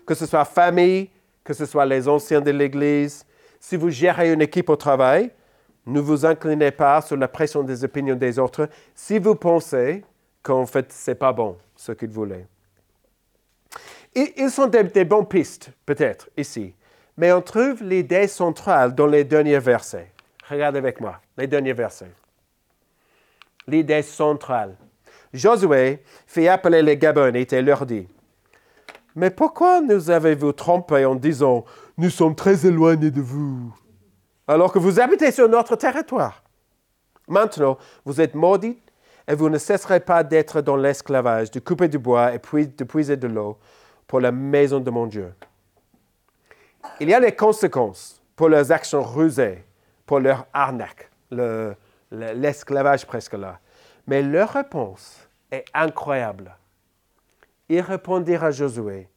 que 0.06 0.16
ce 0.16 0.26
soit 0.26 0.46
famille, 0.46 1.10
que 1.44 1.54
ce 1.54 1.66
soit 1.66 1.86
les 1.86 2.08
anciens 2.08 2.42
de 2.42 2.52
l'Église. 2.52 3.26
Si 3.60 3.76
vous 3.76 3.90
gérez 3.90 4.34
une 4.34 4.42
équipe 4.42 4.70
au 4.70 4.76
travail, 4.76 5.32
ne 5.86 6.00
vous 6.00 6.26
inclinez 6.26 6.72
pas 6.72 7.02
sur 7.02 7.16
la 7.16 7.28
pression 7.28 7.64
des 7.64 7.84
opinions 7.84 8.16
des 8.16 8.40
autres 8.40 8.68
si 8.94 9.20
vous 9.20 9.36
pensez 9.36 10.04
qu'en 10.42 10.66
fait, 10.66 10.92
ce 10.92 11.12
n'est 11.12 11.16
pas 11.16 11.32
bon 11.32 11.58
ce 11.78 11.94
qu'ils 11.94 12.10
voulaient. 12.10 12.48
ils 14.14 14.52
sont 14.52 14.68
des, 14.68 14.84
des 14.84 15.06
bonnes 15.06 15.28
pistes, 15.28 15.72
peut-être, 15.86 16.30
ici. 16.36 16.74
Mais 17.16 17.32
on 17.32 17.42
trouve 17.42 17.82
l'idée 17.84 18.28
centrale 18.28 18.94
dans 18.94 19.08
les 19.08 19.24
derniers 19.24 19.60
versets. 19.60 20.12
Regardez 20.50 20.80
avec 20.80 21.00
moi, 21.00 21.20
les 21.38 21.48
derniers 21.48 21.74
versets. 21.74 22.12
L'idée 23.68 24.02
centrale. 24.02 24.76
Josué 25.34 26.04
fait 26.26 26.48
appeler 26.48 26.82
les 26.82 26.98
Gabonites 26.98 27.54
et 27.54 27.62
leur 27.62 27.86
dit 27.86 28.08
Mais 29.16 29.30
pourquoi 29.30 29.82
nous 29.82 30.10
avez-vous 30.10 30.54
trompés 30.54 31.06
en 31.06 31.16
disant 31.16 31.66
Nous 31.98 32.10
sommes 32.10 32.36
très 32.36 32.66
éloignés 32.66 33.12
de 33.12 33.22
vous, 33.22 33.76
alors 34.48 34.72
que 34.72 34.80
vous 34.80 35.00
habitez 35.00 35.32
sur 35.32 35.50
notre 35.50 35.76
territoire 35.76 36.44
Maintenant, 37.28 37.78
vous 38.06 38.22
êtes 38.22 38.36
maudits 38.36 38.80
et 39.28 39.36
vous 39.36 39.50
ne 39.50 39.58
cesserez 39.58 40.00
pas 40.00 40.24
d'être 40.24 40.62
dans 40.62 40.78
l'esclavage, 40.78 41.52
de 41.52 41.60
couper 41.60 41.88
du 41.88 41.98
bois 41.98 42.34
et 42.34 42.40
de 42.40 42.84
puiser 42.84 43.18
de 43.18 43.28
l'eau 43.28 43.58
pour 44.08 44.20
la 44.20 44.32
maison 44.32 44.80
de 44.80 44.90
mon 44.90 45.06
Dieu. 45.06 45.34
Il 47.00 47.10
y 47.10 47.14
a 47.14 47.20
des 47.20 47.34
conséquences 47.34 48.22
pour 48.36 48.50
leurs 48.50 48.72
actions 48.72 49.04
rusées, 49.04 49.66
pour 50.06 50.20
leur 50.20 50.46
arnaque, 50.54 51.10
l'esclavage 52.12 53.06
presque 53.06 53.34
là. 53.34 53.60
Mais 54.08 54.22
leur 54.22 54.50
réponse 54.50 55.28
est 55.52 55.66
incroyable. 55.74 56.56
Ils 57.68 57.82
répondirent 57.82 58.46
à 58.46 58.52
Josué, 58.52 59.10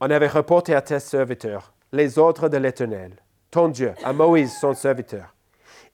on 0.00 0.10
avait 0.10 0.28
reporté 0.28 0.74
à 0.74 0.82
tes 0.82 1.00
serviteurs 1.00 1.72
les 1.92 2.18
ordres 2.18 2.48
de 2.48 2.56
l'Éternel, 2.56 3.12
ton 3.50 3.68
Dieu, 3.68 3.92
à 4.04 4.12
Moïse, 4.12 4.56
son 4.60 4.74
serviteur. 4.74 5.34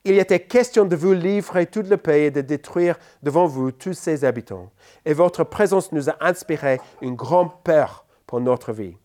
Il 0.07 0.17
était 0.19 0.39
question 0.39 0.85
de 0.85 0.95
vous 0.95 1.11
livrer 1.11 1.65
tout 1.65 1.81
le 1.81 1.97
pays 1.97 2.27
et 2.27 2.31
de 2.31 2.39
détruire 2.39 2.97
devant 3.21 3.45
vous 3.45 3.73
tous 3.73 3.91
ses 3.91 4.23
habitants. 4.23 4.71
Et 5.03 5.13
votre 5.13 5.43
présence 5.43 5.91
nous 5.91 6.09
a 6.09 6.15
inspiré 6.21 6.79
une 7.01 7.15
grande 7.15 7.51
peur 7.61 8.05
pour 8.25 8.39
notre 8.39 8.71
vie. 8.71 8.95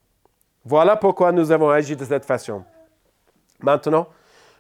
Voilà 0.64 0.94
pourquoi 0.96 1.32
nous 1.32 1.50
avons 1.50 1.70
agi 1.70 1.96
de 1.96 2.04
cette 2.04 2.24
façon. 2.24 2.62
Maintenant, 3.58 4.06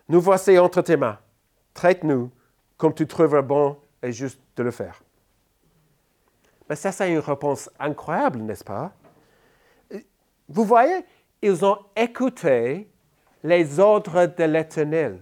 nous 0.08 0.20
voici 0.20 0.58
entre 0.58 0.82
tes 0.82 0.96
mains. 0.96 1.16
Traite-nous 1.74 2.28
comme 2.76 2.92
tu 2.92 3.06
trouveras 3.06 3.42
bon 3.42 3.76
et 4.02 4.10
juste 4.10 4.40
de 4.56 4.64
le 4.64 4.72
faire. 4.72 5.00
Mais 6.68 6.74
ça, 6.74 6.90
c'est 6.90 7.12
une 7.12 7.20
réponse 7.20 7.70
incroyable, 7.78 8.40
n'est-ce 8.40 8.64
pas? 8.64 8.90
Vous 10.48 10.64
voyez, 10.64 11.04
ils 11.40 11.64
ont 11.64 11.78
écouté 11.94 12.90
les 13.44 13.78
ordres 13.78 14.26
de 14.26 14.42
l'Éternel. 14.42 15.20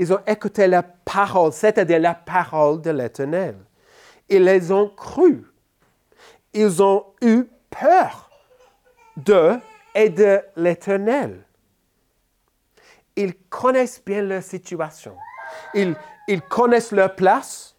Ils 0.00 0.14
ont 0.14 0.20
écouté 0.26 0.66
la 0.66 0.82
parole, 0.82 1.52
c'est-à-dire 1.52 2.00
la 2.00 2.14
parole 2.14 2.80
de 2.80 2.90
l'Éternel. 2.90 3.54
Ils 4.30 4.42
les 4.42 4.72
ont 4.72 4.88
cru. 4.88 5.44
Ils 6.54 6.82
ont 6.82 7.04
eu 7.20 7.44
peur 7.68 8.30
de 9.18 9.58
et 9.94 10.08
de 10.08 10.40
l'Éternel. 10.56 11.44
Ils 13.14 13.34
connaissent 13.50 14.02
bien 14.02 14.22
leur 14.22 14.42
situation. 14.42 15.14
Ils, 15.74 15.94
ils 16.28 16.40
connaissent 16.40 16.92
leur 16.92 17.14
place, 17.14 17.76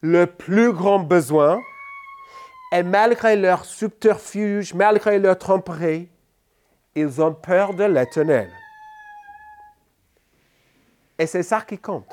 le 0.00 0.26
plus 0.26 0.72
grand 0.72 1.00
besoin, 1.00 1.60
et 2.70 2.84
malgré 2.84 3.34
leur 3.34 3.64
subterfuge, 3.64 4.74
malgré 4.74 5.18
leur 5.18 5.36
tromperie, 5.36 6.08
ils 6.94 7.20
ont 7.20 7.34
peur 7.34 7.74
de 7.74 7.82
l'Éternel. 7.82 8.48
Et 11.18 11.26
c'est 11.26 11.42
ça 11.42 11.60
qui 11.60 11.78
compte. 11.78 12.08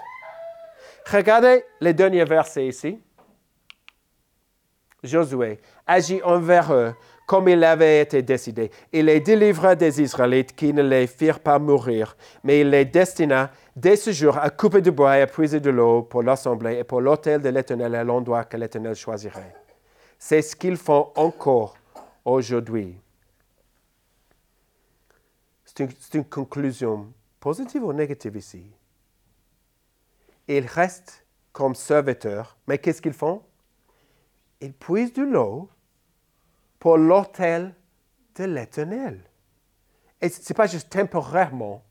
Regardez 1.11 1.63
les 1.81 1.93
derniers 1.93 2.25
versets 2.25 2.67
ici. 2.67 2.99
Josué 5.03 5.59
agit 5.87 6.21
envers 6.23 6.73
eux 6.73 6.93
comme 7.29 7.47
il 7.47 7.63
avait 7.63 8.01
été 8.01 8.23
décidé. 8.23 8.71
Il 8.91 9.05
les 9.05 9.19
délivra 9.19 9.75
des 9.75 10.01
Israélites 10.01 10.55
qui 10.55 10.73
ne 10.73 10.81
les 10.81 11.05
firent 11.05 11.39
pas 11.39 11.59
mourir, 11.59 12.17
mais 12.43 12.61
il 12.61 12.71
les 12.71 12.85
destina 12.85 13.51
dès 13.75 13.95
ce 13.97 14.11
jour 14.11 14.35
à 14.39 14.49
couper 14.49 14.81
du 14.81 14.89
bois 14.89 15.15
et 15.15 15.21
à 15.21 15.27
puiser 15.27 15.59
de 15.59 15.69
l'eau 15.69 16.01
pour 16.01 16.23
l'assemblée 16.23 16.79
et 16.79 16.83
pour 16.83 17.01
l'autel 17.01 17.39
de 17.39 17.49
l'Éternel 17.49 17.93
à 17.93 18.03
l'endroit 18.03 18.45
que 18.45 18.57
l'Éternel 18.57 18.95
choisirait. 18.95 19.53
C'est 20.17 20.41
ce 20.41 20.55
qu'ils 20.55 20.75
font 20.75 21.11
encore 21.15 21.77
aujourd'hui. 22.25 22.99
C'est 25.63 25.81
une, 25.83 25.89
une, 26.15 26.25
conclusion 26.25 27.13
positive 27.39 27.83
ou 27.83 27.93
négative 27.93 28.37
ici? 28.37 28.71
Ils 30.49 30.65
restent 30.65 31.23
comme 31.53 31.75
serviteurs, 31.75 32.57
mais 32.67 32.79
qu'est-ce 32.79 33.03
qu'ils 33.03 33.13
font? 33.13 33.43
Ils 34.59 34.73
puisent 34.73 35.13
de 35.13 35.21
l'eau 35.21 35.69
pour 36.79 36.97
l'autel 36.97 37.75
de 38.35 38.45
l'Éternel. 38.45 39.21
Et 40.19 40.27
ce 40.27 40.41
n'est 40.51 40.55
pas 40.55 40.65
juste 40.65 40.89
temporairement. 40.89 41.83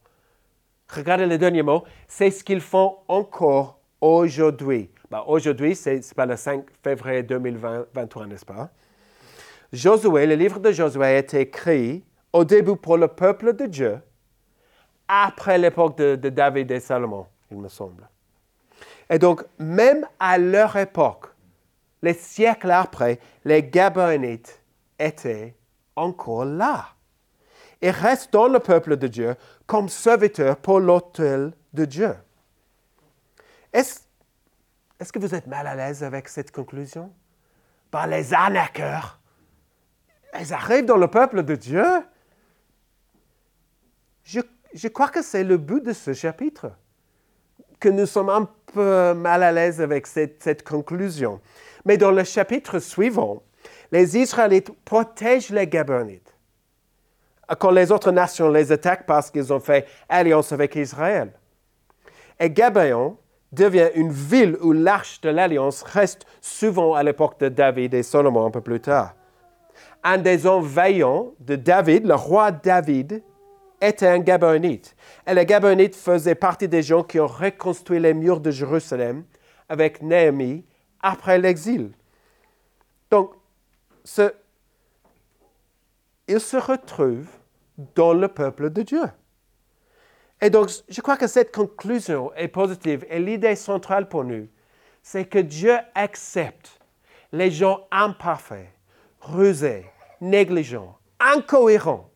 Regardez 0.92 1.26
le 1.26 1.38
dernier 1.38 1.62
mot, 1.62 1.84
c'est 2.08 2.32
ce 2.32 2.42
qu'ils 2.42 2.60
font 2.60 2.98
encore 3.06 3.78
aujourd'hui. 4.00 4.90
Ben, 5.08 5.22
aujourd'hui, 5.28 5.76
ce 5.76 5.90
n'est 5.90 6.00
pas 6.16 6.26
le 6.26 6.36
5 6.36 6.64
février 6.82 7.22
2023, 7.22 8.26
n'est-ce 8.26 8.44
pas? 8.44 8.70
Josué, 9.72 10.26
le 10.26 10.34
livre 10.34 10.58
de 10.58 10.72
Josué 10.72 11.04
a 11.04 11.18
été 11.18 11.40
écrit 11.42 12.04
au 12.32 12.44
début 12.44 12.76
pour 12.76 12.96
le 12.96 13.06
peuple 13.06 13.54
de 13.54 13.66
Dieu, 13.66 14.00
après 15.06 15.58
l'époque 15.58 15.96
de 15.96 16.28
David 16.28 16.72
et 16.72 16.80
Salomon, 16.80 17.26
il 17.52 17.58
me 17.58 17.68
semble. 17.68 18.08
Et 19.10 19.18
donc, 19.18 19.44
même 19.58 20.06
à 20.20 20.38
leur 20.38 20.76
époque, 20.76 21.26
les 22.02 22.14
siècles 22.14 22.70
après, 22.70 23.18
les 23.44 23.62
Gabonites 23.62 24.62
était 24.98 25.56
encore 25.96 26.44
là. 26.44 26.88
Il 27.80 27.90
reste 27.90 28.32
dans 28.32 28.48
le 28.48 28.58
peuple 28.58 28.96
de 28.96 29.06
Dieu 29.06 29.36
comme 29.66 29.88
serviteur 29.88 30.56
pour 30.56 30.80
l'autel 30.80 31.52
de 31.72 31.84
Dieu. 31.84 32.14
Est-ce 33.72 34.00
est 35.00 35.12
que 35.12 35.18
vous 35.18 35.34
êtes 35.34 35.46
mal 35.46 35.66
à 35.66 35.74
l'aise 35.74 36.02
avec 36.02 36.28
cette 36.28 36.50
conclusion? 36.50 37.12
Par 37.90 38.06
les 38.06 38.34
arnaqueurs, 38.34 39.20
ils 40.38 40.52
arrivent 40.52 40.86
dans 40.86 40.96
le 40.96 41.08
peuple 41.08 41.42
de 41.42 41.54
Dieu. 41.54 41.84
Je 44.24 44.88
crois 44.88 45.08
que 45.08 45.22
c'est 45.22 45.44
le 45.44 45.56
but 45.56 45.82
de 45.82 45.92
ce 45.92 46.12
chapitre, 46.12 46.72
que 47.80 47.88
nous 47.88 48.06
sommes 48.06 48.30
un 48.30 48.48
peu 48.72 49.14
mal 49.14 49.42
à 49.42 49.52
l'aise 49.52 49.80
avec 49.80 50.06
cette, 50.06 50.62
conclusion. 50.62 51.40
Mais 51.84 51.96
dans 51.96 52.10
le 52.10 52.24
chapitre 52.24 52.78
suivant, 52.78 53.42
les 53.92 54.18
Israélites 54.18 54.70
protègent 54.84 55.50
les 55.50 55.66
Gabonites 55.66 56.34
quand 57.58 57.70
les 57.70 57.90
autres 57.92 58.12
nations 58.12 58.50
les 58.50 58.72
attaquent 58.72 59.06
parce 59.06 59.30
qu'ils 59.30 59.52
ont 59.52 59.60
fait 59.60 59.86
alliance 60.08 60.52
avec 60.52 60.76
Israël. 60.76 61.32
Et 62.38 62.50
Gabaon 62.50 63.16
devient 63.52 63.88
une 63.94 64.12
ville 64.12 64.56
où 64.60 64.72
l'arche 64.72 65.20
de 65.22 65.30
l'alliance 65.30 65.82
reste 65.82 66.26
souvent 66.42 66.94
à 66.94 67.02
l'époque 67.02 67.40
de 67.40 67.48
David 67.48 67.94
et 67.94 68.02
Salomon 68.02 68.44
un 68.44 68.50
peu 68.50 68.60
plus 68.60 68.80
tard. 68.80 69.14
Un 70.04 70.18
des 70.18 70.46
envahissants 70.46 71.32
de 71.40 71.56
David, 71.56 72.06
le 72.06 72.14
roi 72.14 72.52
David, 72.52 73.22
était 73.80 74.06
un 74.06 74.18
Gabonite. 74.18 74.96
Et 75.26 75.34
les 75.34 75.46
Gabonites 75.46 75.96
faisaient 75.96 76.34
partie 76.34 76.68
des 76.68 76.82
gens 76.82 77.02
qui 77.02 77.20
ont 77.20 77.26
reconstruit 77.26 78.00
les 78.00 78.14
murs 78.14 78.40
de 78.40 78.50
Jérusalem 78.50 79.24
avec 79.68 80.02
Néhémie 80.02 80.64
après 81.00 81.38
l'exil. 81.38 81.92
Donc, 83.10 83.32
ce, 84.04 84.32
il 86.26 86.40
se 86.40 86.56
retrouve 86.56 87.26
dans 87.94 88.12
le 88.12 88.28
peuple 88.28 88.70
de 88.70 88.82
Dieu. 88.82 89.04
Et 90.40 90.50
donc, 90.50 90.70
je 90.88 91.00
crois 91.00 91.16
que 91.16 91.26
cette 91.26 91.54
conclusion 91.54 92.32
est 92.34 92.48
positive. 92.48 93.04
Et 93.08 93.18
l'idée 93.18 93.56
centrale 93.56 94.08
pour 94.08 94.24
nous, 94.24 94.48
c'est 95.02 95.24
que 95.24 95.38
Dieu 95.38 95.76
accepte 95.94 96.78
les 97.32 97.50
gens 97.50 97.86
imparfaits, 97.90 98.68
rusés, 99.20 99.86
négligents, 100.20 100.96
incohérents, 101.18 102.10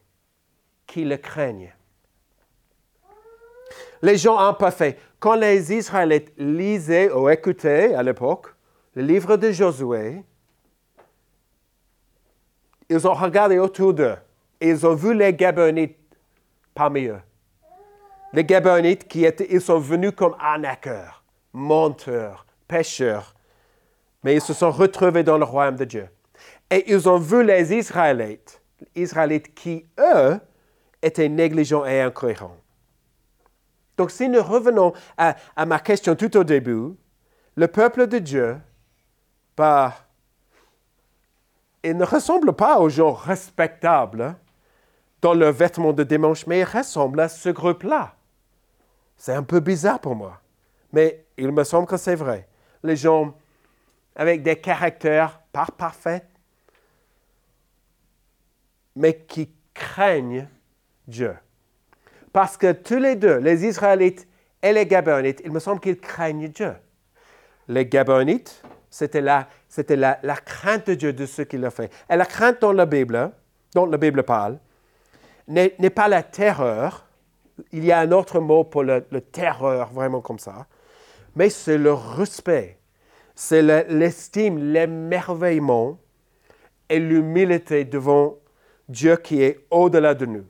qui 0.92 1.06
le 1.06 1.16
craignent. 1.16 1.72
Les 4.02 4.18
gens 4.18 4.38
imparfaits, 4.38 4.98
quand 5.18 5.36
les 5.36 5.72
Israélites 5.72 6.30
lisaient 6.36 7.10
ou 7.10 7.30
écoutaient 7.30 7.94
à 7.94 8.02
l'époque 8.02 8.48
le 8.94 9.02
livre 9.02 9.38
de 9.38 9.50
Josué, 9.50 10.22
ils 12.90 13.08
ont 13.08 13.14
regardé 13.14 13.58
autour 13.58 13.94
d'eux 13.94 14.16
et 14.60 14.68
ils 14.68 14.86
ont 14.86 14.94
vu 14.94 15.14
les 15.14 15.32
Gabonites 15.32 15.96
parmi 16.74 17.06
eux. 17.06 17.22
Les 18.34 18.44
Gabonites 18.44 19.08
qui 19.08 19.24
étaient, 19.24 19.46
ils 19.48 19.62
sont 19.62 19.78
venus 19.78 20.12
comme 20.14 20.36
arnaqueurs, 20.38 21.24
menteurs, 21.54 22.44
pêcheurs, 22.68 23.34
mais 24.22 24.34
ils 24.34 24.42
se 24.42 24.52
sont 24.52 24.70
retrouvés 24.70 25.22
dans 25.22 25.38
le 25.38 25.44
royaume 25.44 25.76
de 25.76 25.84
Dieu. 25.84 26.08
Et 26.70 26.92
ils 26.92 27.08
ont 27.08 27.18
vu 27.18 27.42
les 27.42 27.72
Israélites, 27.72 28.60
Israélites 28.94 29.54
qui, 29.54 29.86
eux, 29.98 30.38
étaient 31.02 31.28
négligents 31.28 31.84
et 31.84 32.00
incohérents. 32.00 32.56
Donc 33.96 34.10
si 34.10 34.28
nous 34.28 34.42
revenons 34.42 34.92
à, 35.16 35.36
ma 35.66 35.78
question 35.78 36.14
tout 36.14 36.36
au 36.36 36.44
début, 36.44 36.94
le 37.56 37.68
peuple 37.68 38.06
de 38.06 38.18
Dieu, 38.18 38.58
bah, 39.56 39.94
il 41.84 41.96
ne 41.96 42.04
ressemble 42.04 42.54
pas 42.54 42.78
aux 42.78 42.88
gens 42.88 43.12
respectables 43.12 44.36
dans 45.20 45.34
leurs 45.34 45.52
vêtements 45.52 45.92
de 45.92 46.02
dimanche, 46.02 46.46
mais 46.46 46.60
il 46.60 46.64
ressemble 46.64 47.20
à 47.20 47.28
ce 47.28 47.50
groupe-là. 47.50 48.14
C'est 49.16 49.34
un 49.34 49.42
peu 49.42 49.60
bizarre 49.60 50.00
pour 50.00 50.16
moi, 50.16 50.40
mais 50.92 51.26
il 51.36 51.52
me 51.52 51.64
semble 51.64 51.86
que 51.86 51.96
c'est 51.96 52.14
vrai. 52.14 52.48
Les 52.82 52.96
gens 52.96 53.34
avec 54.16 54.42
des 54.42 54.56
caractères 54.56 55.40
pas 55.52 55.66
parfaits, 55.66 56.26
mais 58.96 59.16
qui 59.16 59.50
craignent 59.72 60.48
Dieu. 61.06 61.34
Parce 62.32 62.56
que 62.56 62.72
tous 62.72 62.98
les 62.98 63.16
deux, 63.16 63.36
les 63.38 63.66
Israélites 63.66 64.26
et 64.62 64.72
les 64.72 64.86
Gabonites, 64.86 65.42
il 65.44 65.52
me 65.52 65.58
semble 65.58 65.80
qu'ils 65.80 65.98
craignent 65.98 66.48
Dieu. 66.48 66.72
Les 67.68 67.86
Gabonites, 67.86 68.62
c'était 68.90 69.20
la, 69.20 69.48
c'était 69.68 69.96
la, 69.96 70.16
crainte 70.44 70.88
de 70.88 70.94
Dieu 70.94 71.12
de 71.12 71.26
ce 71.26 71.42
qu'il 71.42 71.64
a 71.64 71.70
fait. 71.70 71.90
Et 72.10 72.16
la 72.16 72.26
crainte 72.26 72.60
dans 72.60 72.72
la 72.72 72.86
Bible, 72.86 73.32
dont 73.74 73.86
la 73.86 73.96
Bible 73.96 74.22
parle, 74.22 74.58
n'est 75.48 75.90
pas 75.90 76.08
la 76.08 76.22
terreur, 76.22 77.06
il 77.72 77.84
y 77.84 77.92
a 77.92 78.00
un 78.00 78.12
autre 78.12 78.40
mot 78.40 78.64
pour 78.64 78.82
le, 78.82 79.02
terreur, 79.32 79.92
vraiment 79.92 80.20
comme 80.20 80.38
ça, 80.38 80.66
mais 81.34 81.50
c'est 81.50 81.78
le 81.78 81.92
respect, 81.92 82.78
c'est 83.34 83.62
l'estime, 83.62 84.72
l'émerveillement 84.72 85.98
et 86.88 86.98
l'humilité 86.98 87.84
devant 87.84 88.36
Dieu 88.88 89.16
qui 89.16 89.42
est 89.42 89.66
au-delà 89.70 90.14
de 90.14 90.26
nous. 90.26 90.44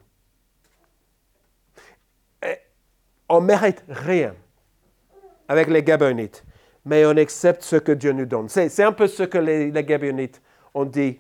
On 3.33 3.41
ne 3.41 3.47
mérite 3.47 3.83
rien 3.89 4.35
avec 5.49 5.69
les 5.69 5.83
Gabonites, 5.83 6.45
mais 6.85 7.07
on 7.07 7.17
accepte 7.17 7.63
ce 7.63 7.77
que 7.77 7.93
Dieu 7.93 8.13
nous 8.13 8.27
donne. 8.27 8.49
C'est 8.51 8.83
un 8.85 8.93
peu 8.93 9.07
ce 9.07 9.23
que 9.23 9.39
les, 9.39 9.71
Gabonites 9.85 10.43
ont 10.75 10.85
dit, 10.85 11.19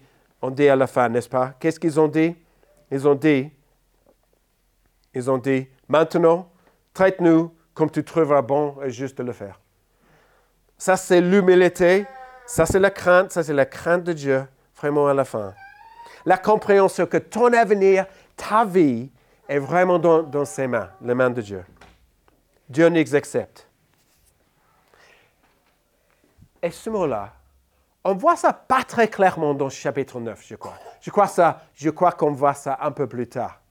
dit 0.50 0.68
à 0.68 0.76
la 0.76 0.86
fin, 0.86 1.08
n'est-ce 1.08 1.28
pas? 1.28 1.54
Qu'est-ce 1.58 1.80
qu'ils 1.80 1.98
ont 1.98 2.08
dit? 2.08 2.36
Ils 2.90 3.08
ont 3.08 3.14
dit, 3.14 3.50
ils 5.14 5.30
ont 5.30 5.38
dit, 5.38 5.66
Maintenant, 5.88 6.50
traite-nous 6.92 7.50
comme 7.72 7.90
tu 7.90 8.04
trouveras 8.04 8.42
bon 8.42 8.76
et 8.84 8.90
juste 8.90 9.16
de 9.18 9.22
le 9.22 9.32
faire. 9.32 9.58
Ça, 10.76 10.96
c'est 10.96 11.20
l'humilité, 11.20 12.06
ça, 12.44 12.66
c'est 12.66 12.78
la 12.78 12.90
crainte, 12.90 13.32
ça, 13.32 13.42
c'est 13.42 13.54
la 13.54 13.66
crainte 13.66 14.04
de 14.04 14.12
Dieu, 14.12 14.44
vraiment 14.76 15.06
à 15.06 15.14
la 15.14 15.24
fin. 15.24 15.54
La 16.26 16.36
compréhension 16.36 17.06
que 17.06 17.16
ton 17.16 17.52
avenir, 17.54 18.04
ta 18.36 18.66
vie, 18.66 19.10
est 19.48 19.58
vraiment 19.58 19.98
dans, 19.98 20.44
ses 20.44 20.66
mains, 20.66 20.90
les 21.02 21.14
mains 21.14 21.30
de 21.30 21.40
Dieu. 21.40 21.64
Dieu 22.72 22.88
nous 22.88 23.14
accepte. 23.14 23.68
Et 26.62 26.70
ce 26.70 26.90
mot-là, 26.90 27.32
on 28.04 28.14
voit 28.14 28.36
ça 28.36 28.52
pas 28.52 28.82
très 28.84 29.08
clairement 29.08 29.54
dans 29.54 29.66
le 29.66 29.70
chapitre 29.70 30.18
9, 30.18 30.44
je 30.46 30.56
crois. 30.56 30.78
Je 31.00 31.10
crois, 31.10 31.26
ça, 31.26 31.62
je 31.74 31.90
crois 31.90 32.12
qu'on 32.12 32.32
voit 32.32 32.54
ça 32.54 32.78
un 32.80 32.90
peu 32.90 33.06
plus 33.06 33.28
tard 33.28 33.62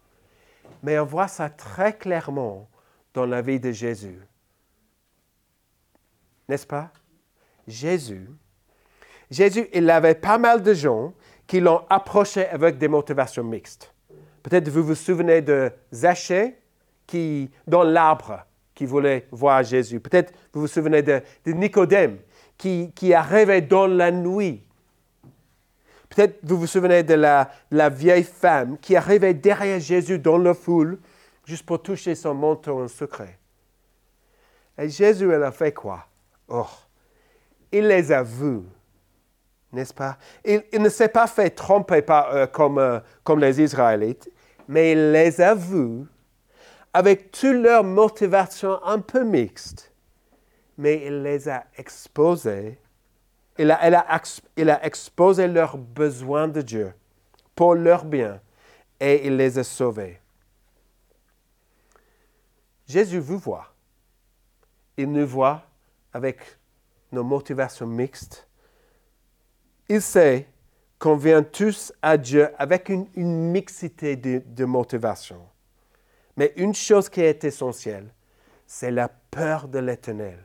mais 0.84 1.00
on 1.00 1.06
voit 1.06 1.28
ça 1.28 1.50
très 1.50 1.94
clairement 1.94 2.70
dans 3.14 3.26
la 3.26 3.42
vie 3.42 3.60
de 3.60 3.72
Jésus. 3.72 4.20
N'est-ce 6.48 6.68
pas? 6.68 6.92
Jésus, 7.68 8.30
Jésus, 9.30 9.68
il 9.74 9.90
avait 9.90 10.16
pas 10.16 10.38
mal 10.38 10.62
de 10.62 10.74
gens 10.74 11.14
qui 11.48 11.60
l'ont 11.60 11.86
approché 11.90 12.48
avec 12.48 12.78
des 12.78 12.88
motivations 12.88 13.44
mixtes. 13.44 13.94
Peut-être 14.44 14.70
vous 14.70 14.84
vous 14.84 14.96
souvenez 14.96 15.42
de 15.42 15.72
Zachée, 15.94 16.58
qui, 17.06 17.52
dans 17.68 17.84
l'arbre, 17.84 18.46
qui 18.74 18.86
voulait 18.86 19.28
voir 19.32 19.64
Jésus. 19.64 20.00
Peut-être 20.00 20.34
vous 20.54 20.62
vous 20.62 20.68
souvenez 20.68 21.02
de, 21.02 21.22
Nicodème, 21.46 22.18
qui, 22.58 22.92
qui 22.96 23.14
arrivait 23.14 23.62
dans 23.62 23.88
la 23.88 24.12
nuit 24.12 24.64
Peut-être 26.12 26.40
vous 26.44 26.58
vous 26.58 26.68
souvenez 26.68 27.04
de 27.04 27.14
la, 27.14 27.90
vieille 27.90 28.26
femme 28.26 28.78
qui 28.80 28.98
arrivait 28.98 29.34
derrière 29.34 29.80
Jésus 29.80 30.20
dans 30.20 30.38
la 30.38 30.54
foule 30.54 31.00
juste 31.46 31.66
pour 31.66 31.82
toucher 31.82 32.16
son 32.16 32.34
manteau 32.34 32.82
en 32.82 32.88
secret. 32.90 33.40
Et 34.78 34.90
Jésus, 34.90 35.32
elle 35.32 35.44
a 35.44 35.52
fait 35.52 35.72
quoi? 35.72 36.06
Oh, 36.50 36.68
il 37.72 37.88
les 37.88 38.12
a 38.12 38.24
vus, 38.24 38.62
n'est-ce 39.72 39.94
pas? 39.94 40.18
Il, 40.44 40.64
ne 40.82 40.90
s'est 40.90 41.08
pas 41.08 41.28
fait 41.28 41.50
tromper 41.52 42.02
par, 42.02 42.36
euh, 42.36 42.46
comme, 42.46 42.78
euh, 42.78 43.00
comme 43.24 43.40
les 43.40 43.62
Israélites, 43.62 44.30
mais 44.68 44.92
il 44.92 45.12
les 45.14 45.40
a 45.40 45.56
vus 45.56 46.04
avec 46.94 47.32
toutes 47.32 47.56
leurs 47.56 47.84
motivations 47.84 48.84
un 48.84 49.00
peu 49.00 49.24
mixtes, 49.24 49.92
mais 50.78 51.06
il 51.06 51.24
les 51.24 51.48
a 51.48 51.66
exposés 51.78 52.78
il 53.62 54.70
a, 54.70 54.86
exposé 54.86 55.48
leurs 55.48 55.78
besoins 55.78 56.48
de 56.48 56.62
Dieu 56.62 56.94
pour 57.56 57.76
leur 57.76 58.06
bien 58.06 58.42
et 59.00 59.28
il 59.28 59.38
les 59.38 59.60
a 59.60 59.64
sauvés. 59.64 60.20
Jésus 62.88 63.20
vous 63.20 63.38
voit. 63.38 63.74
Il 64.98 65.12
nous 65.12 65.28
voit 65.28 65.64
avec 66.14 66.40
nos 67.12 67.24
motivations 67.24 67.88
mixtes. 67.88 68.48
Il 69.88 70.02
sait 70.02 70.48
qu'on 71.00 71.16
vient 71.16 71.44
tous 71.44 71.94
à 72.02 72.18
Dieu 72.18 72.50
avec 72.58 72.90
une, 72.90 73.08
mixité 73.16 74.16
de, 74.16 74.42
de 74.46 74.66
motivations. 74.66 75.48
Mais 76.42 76.54
une 76.56 76.74
chose 76.74 77.08
qui 77.08 77.22
est 77.22 77.44
essentielle, 77.44 78.12
c'est 78.66 78.90
la 78.90 79.10
peur 79.10 79.68
de 79.68 79.78
l'éternel 79.78 80.40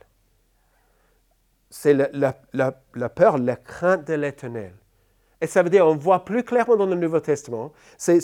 c'est 1.70 1.94
la, 1.94 3.08
peur, 3.08 3.38
la 3.38 3.56
crainte 3.56 4.06
de 4.06 4.14
l'éternel. 4.14 4.74
Et 5.40 5.46
ça 5.46 5.62
veut 5.62 5.70
dire, 5.70 5.86
on 5.86 5.96
voit 5.96 6.24
plus 6.24 6.44
clairement 6.44 6.76
dans 6.76 6.84
le 6.84 6.96
Nouveau 6.96 7.20
Testament, 7.20 7.72
c'est 7.96 8.20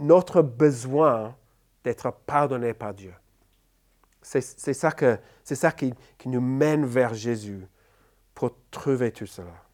notre 0.00 0.42
besoin 0.42 1.36
d'être 1.84 2.12
pardonné 2.26 2.74
par 2.74 2.94
Dieu. 2.94 3.14
C'est 4.20 4.74
ça, 4.74 4.92
qui 5.72 5.94
nous 6.26 6.40
mène 6.40 6.84
vers 6.84 7.14
Jésus 7.14 7.68
pour 8.34 8.50
trouver 8.72 9.12
tout 9.12 9.26
cela. 9.26 9.67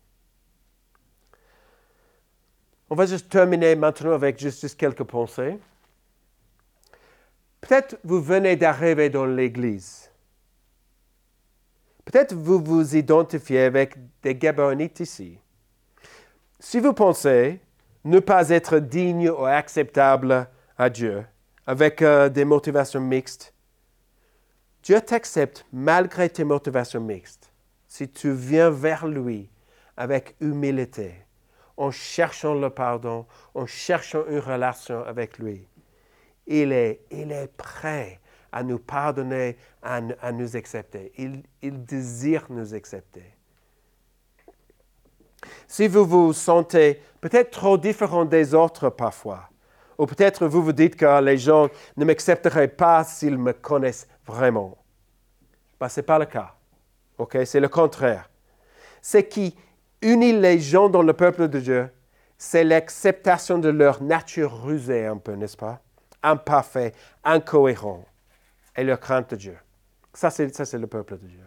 On 2.95 2.97
va 2.97 3.07
juste 3.07 3.29
terminer 3.29 3.75
maintenant 3.75 4.13
avec 4.13 4.39
juste 4.39 4.77
quelques 4.77 5.03
pensées. 5.03 5.59
Peut-être 7.61 7.99
vous 8.05 8.23
venez 8.23 8.55
d'arriver 8.55 9.11
dans 9.11 9.27
l'Église. 9.27 10.13
Peut-être 12.05 12.37
vous 12.37 12.63
vous 12.63 12.95
identifiez 12.95 13.63
avec 13.63 13.97
des 14.23 14.37
Gabonites 14.37 15.01
ici. 15.01 15.41
Si 16.61 16.79
vous 16.79 16.93
pensez 16.93 17.59
ne 18.05 18.21
pas 18.21 18.51
être 18.51 18.79
digne 18.79 19.29
ou 19.29 19.45
acceptable 19.45 20.49
à 20.79 20.89
Dieu, 20.89 21.27
avec 21.67 22.01
euh, 22.01 22.29
des 22.29 22.45
motivations 22.45 23.01
mixtes, 23.01 23.53
Dieu 24.85 25.01
t'accepte 25.01 25.67
malgré 25.73 26.29
tes 26.31 26.45
motivations 26.45 27.01
mixtes. 27.01 27.53
Si 27.89 28.09
tu 28.09 28.31
viens 28.31 28.71
vers 28.71 29.09
lui 29.09 29.51
avec 29.97 30.37
humilité, 30.41 31.24
en 31.77 31.91
cherchant 31.91 32.55
le 32.55 32.71
pardon, 32.71 33.27
en 33.55 33.67
cherchant 33.67 34.25
une 34.29 34.39
relation 34.39 35.05
avec 35.05 35.39
lui, 35.39 35.69
il 36.47 36.73
est, 36.73 37.01
il 37.11 37.33
est 37.33 37.49
prêt 37.57 38.21
à 38.53 38.63
nous 38.63 38.79
pardonner, 38.79 39.57
à, 39.83 40.01
à 40.21 40.33
nous 40.33 40.57
accepter. 40.57 41.13
Il, 41.19 41.43
désire 41.85 42.47
nous 42.51 42.73
accepter. 42.75 43.25
Si 45.67 45.89
vous 45.89 46.05
vous 46.05 46.33
sentez 46.33 47.03
peut-être 47.21 47.51
trop 47.51 47.77
différent 47.77 48.25
des 48.25 48.55
autres 48.55 48.91
parfois, 48.91 49.49
ou 49.99 50.07
peut-être 50.07 50.47
vous 50.47 50.63
vous 50.63 50.73
dites 50.73 50.97
que 50.97 51.21
les 51.23 51.39
gens 51.39 51.69
ne 51.97 52.05
m'accepteraient 52.05 52.69
pas 52.69 53.05
s'ils 53.05 53.39
me 53.39 53.53
connaissent 53.53 54.09
vraiment. 54.25 54.79
Ben, 55.81 55.89
Ce 55.89 56.01
n'est 56.01 56.07
pas 56.07 56.19
le 56.19 56.27
cas. 56.27 56.55
ok? 57.19 57.39
C'est 57.45 57.61
le 57.61 57.69
contraire. 57.69 58.31
Ce 59.03 59.19
qui 59.19 59.57
unit 60.03 60.33
les 60.33 60.61
gens 60.61 60.89
dans 60.89 61.03
le 61.03 61.13
peuple 61.13 61.49
de 61.49 61.61
Dieu, 61.61 61.89
c'est 62.39 62.65
l'acceptation 62.65 63.59
de 63.59 63.69
leur 63.69 64.03
nature 64.03 64.63
rusée 64.63 65.07
un 65.07 65.17
peu, 65.17 65.33
n'est-ce 65.33 65.57
pas? 65.57 65.81
Imparfait, 66.23 66.93
incohérent, 67.23 68.05
et 68.77 68.85
leur 68.85 69.01
crainte 69.01 69.31
de 69.31 69.37
Dieu. 69.37 69.57
Ça, 70.13 70.31
c'est, 70.31 70.73
le 70.75 70.87
peuple 70.87 71.19
de 71.19 71.27
Dieu. 71.27 71.41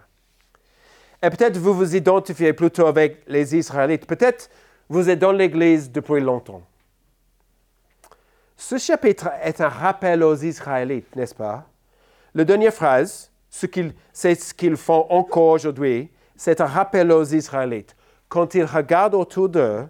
Et 1.24 1.30
peut-être 1.30 1.58
vous 1.58 1.74
vous 1.74 1.96
identifiez 1.96 2.54
plutôt 2.54 2.86
avec 2.86 3.24
les 3.28 3.56
Israélites. 3.56 4.06
Peut-être 4.06 4.50
vous 4.90 5.10
êtes 5.10 5.20
dans 5.20 5.32
l'Église 5.32 5.92
depuis 5.92 6.22
longtemps. 6.22 6.62
Ce 8.56 8.78
chapitre 8.78 9.30
est 9.42 9.62
un 9.62 9.70
rappel 9.70 10.24
aux 10.24 10.36
Israélites, 10.36 11.16
n'est-ce 11.16 11.36
pas? 11.36 11.68
La 12.34 12.44
dernière 12.44 12.74
phrase, 12.74 13.32
ce 13.50 13.68
c'est 14.12 14.36
ce 14.36 14.54
qu'ils 14.54 14.76
font 14.76 15.06
encore 15.10 15.50
aujourd'hui, 15.50 16.12
c'est 16.36 16.62
un 16.62 16.66
rappel 16.66 17.12
aux 17.12 17.24
Israélites. 17.24 17.96
Quand 18.30 18.56
ils 18.56 18.66
regardent 18.66 19.16
autour 19.16 19.50
d'eux, 19.50 19.88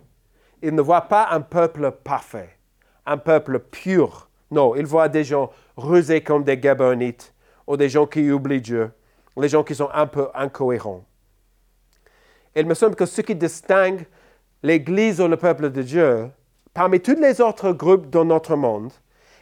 ils 0.62 0.74
ne 0.74 0.82
voient 0.82 1.02
pas 1.02 1.30
un 1.32 1.42
peuple 1.42 1.92
parfait, 1.92 2.58
un 3.06 3.18
peuple 3.18 3.60
pur. 3.60 4.30
Non, 4.52 4.76
ils 4.76 4.86
voient 4.86 5.10
des 5.10 5.24
gens 5.24 5.52
rusés 5.76 6.22
comme 6.22 6.44
des 6.44 6.58
Gabonites, 6.58 7.34
ou 7.66 7.78
des 7.78 7.90
gens 7.90 8.06
qui 8.06 8.32
oublient 8.32 8.62
Dieu, 8.62 8.92
des 9.36 9.50
gens 9.50 9.64
qui 9.64 9.76
sont 9.76 9.90
un 9.94 10.08
peu 10.08 10.30
incohérents. 10.34 11.04
Il 12.56 12.66
me 12.66 12.74
semble 12.74 12.96
que 12.96 13.06
ce 13.06 13.22
qui 13.22 13.36
distingue 13.36 14.06
l'Église 14.64 15.22
ou 15.22 15.28
le 15.28 15.38
peuple 15.38 15.70
de 15.70 15.82
Dieu, 15.82 16.30
parmi 16.74 17.00
tous 17.00 17.20
les 17.20 17.42
autres 17.42 17.72
groupes 17.72 18.10
dans 18.10 18.26
notre 18.26 18.56
monde 18.56 18.92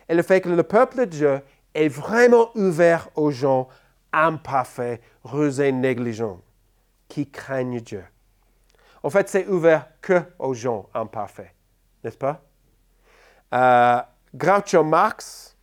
est 0.08 0.16
le 0.16 0.24
fait 0.24 0.42
que 0.42 0.50
le 0.50 0.64
peuple 0.64 1.00
de 1.00 1.06
Dieu 1.06 1.42
est 1.74 1.88
vraiment 1.88 2.50
ouvert 2.56 3.10
aux 3.16 3.32
gens 3.32 3.68
imparfaits, 4.12 5.02
rusés, 5.24 5.72
négligents, 5.72 6.42
qui 7.08 7.30
craignent 7.30 7.80
Dieu. 7.80 8.04
En 9.06 9.12
fait, 9.12 9.30
c'est 9.30 9.48
ouvert 9.48 9.86
que 10.02 10.20
aux 10.40 10.56
gens 10.56 10.90
imparfaits, 10.96 11.54
n'est-ce 12.04 12.18
pas? 12.18 12.42
Euh, 13.54 14.02
Groucho 14.34 14.84
Marx, 14.84 15.56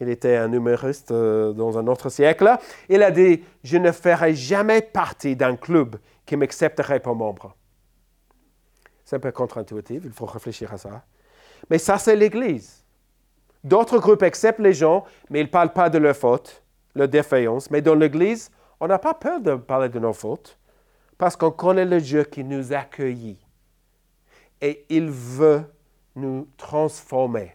il 0.00 0.08
était 0.08 0.34
un 0.34 0.52
humoriste 0.52 1.12
euh, 1.12 1.52
dans 1.52 1.78
un 1.78 1.86
autre 1.86 2.08
siècle, 2.08 2.52
il 2.88 3.04
a 3.04 3.12
dit 3.12 3.44
Je 3.62 3.76
ne 3.76 3.92
ferai 3.92 4.34
jamais 4.34 4.82
partie 4.82 5.36
d'un 5.36 5.54
club 5.54 5.98
qui 6.26 6.34
m'accepterait 6.34 6.98
pour 6.98 7.14
membre. 7.14 7.54
C'est 9.04 9.14
un 9.14 9.20
peu 9.20 9.30
contre-intuitif, 9.30 10.02
il 10.04 10.12
faut 10.12 10.26
réfléchir 10.26 10.74
à 10.74 10.76
ça. 10.76 11.04
Mais 11.70 11.78
ça, 11.78 11.96
c'est 11.96 12.16
l'Église. 12.16 12.84
D'autres 13.62 14.00
groupes 14.00 14.24
acceptent 14.24 14.58
les 14.58 14.72
gens, 14.72 15.04
mais 15.30 15.38
ils 15.38 15.44
ne 15.44 15.48
parlent 15.48 15.72
pas 15.72 15.90
de 15.90 15.98
leurs 15.98 16.16
fautes, 16.16 16.64
leurs 16.96 17.06
défaillances. 17.06 17.70
Mais 17.70 17.82
dans 17.82 17.94
l'Église, 17.94 18.50
on 18.80 18.88
n'a 18.88 18.98
pas 18.98 19.14
peur 19.14 19.40
de 19.40 19.54
parler 19.54 19.90
de 19.90 20.00
nos 20.00 20.12
fautes, 20.12 20.58
parce 21.20 21.36
qu'on 21.36 21.50
connaît 21.50 21.84
le 21.84 22.00
Dieu 22.00 22.24
qui 22.24 22.42
nous 22.42 22.72
accueille. 22.72 23.36
Et 24.62 24.86
il 24.88 25.10
veut 25.10 25.64
nous 26.16 26.48
transformer. 26.56 27.52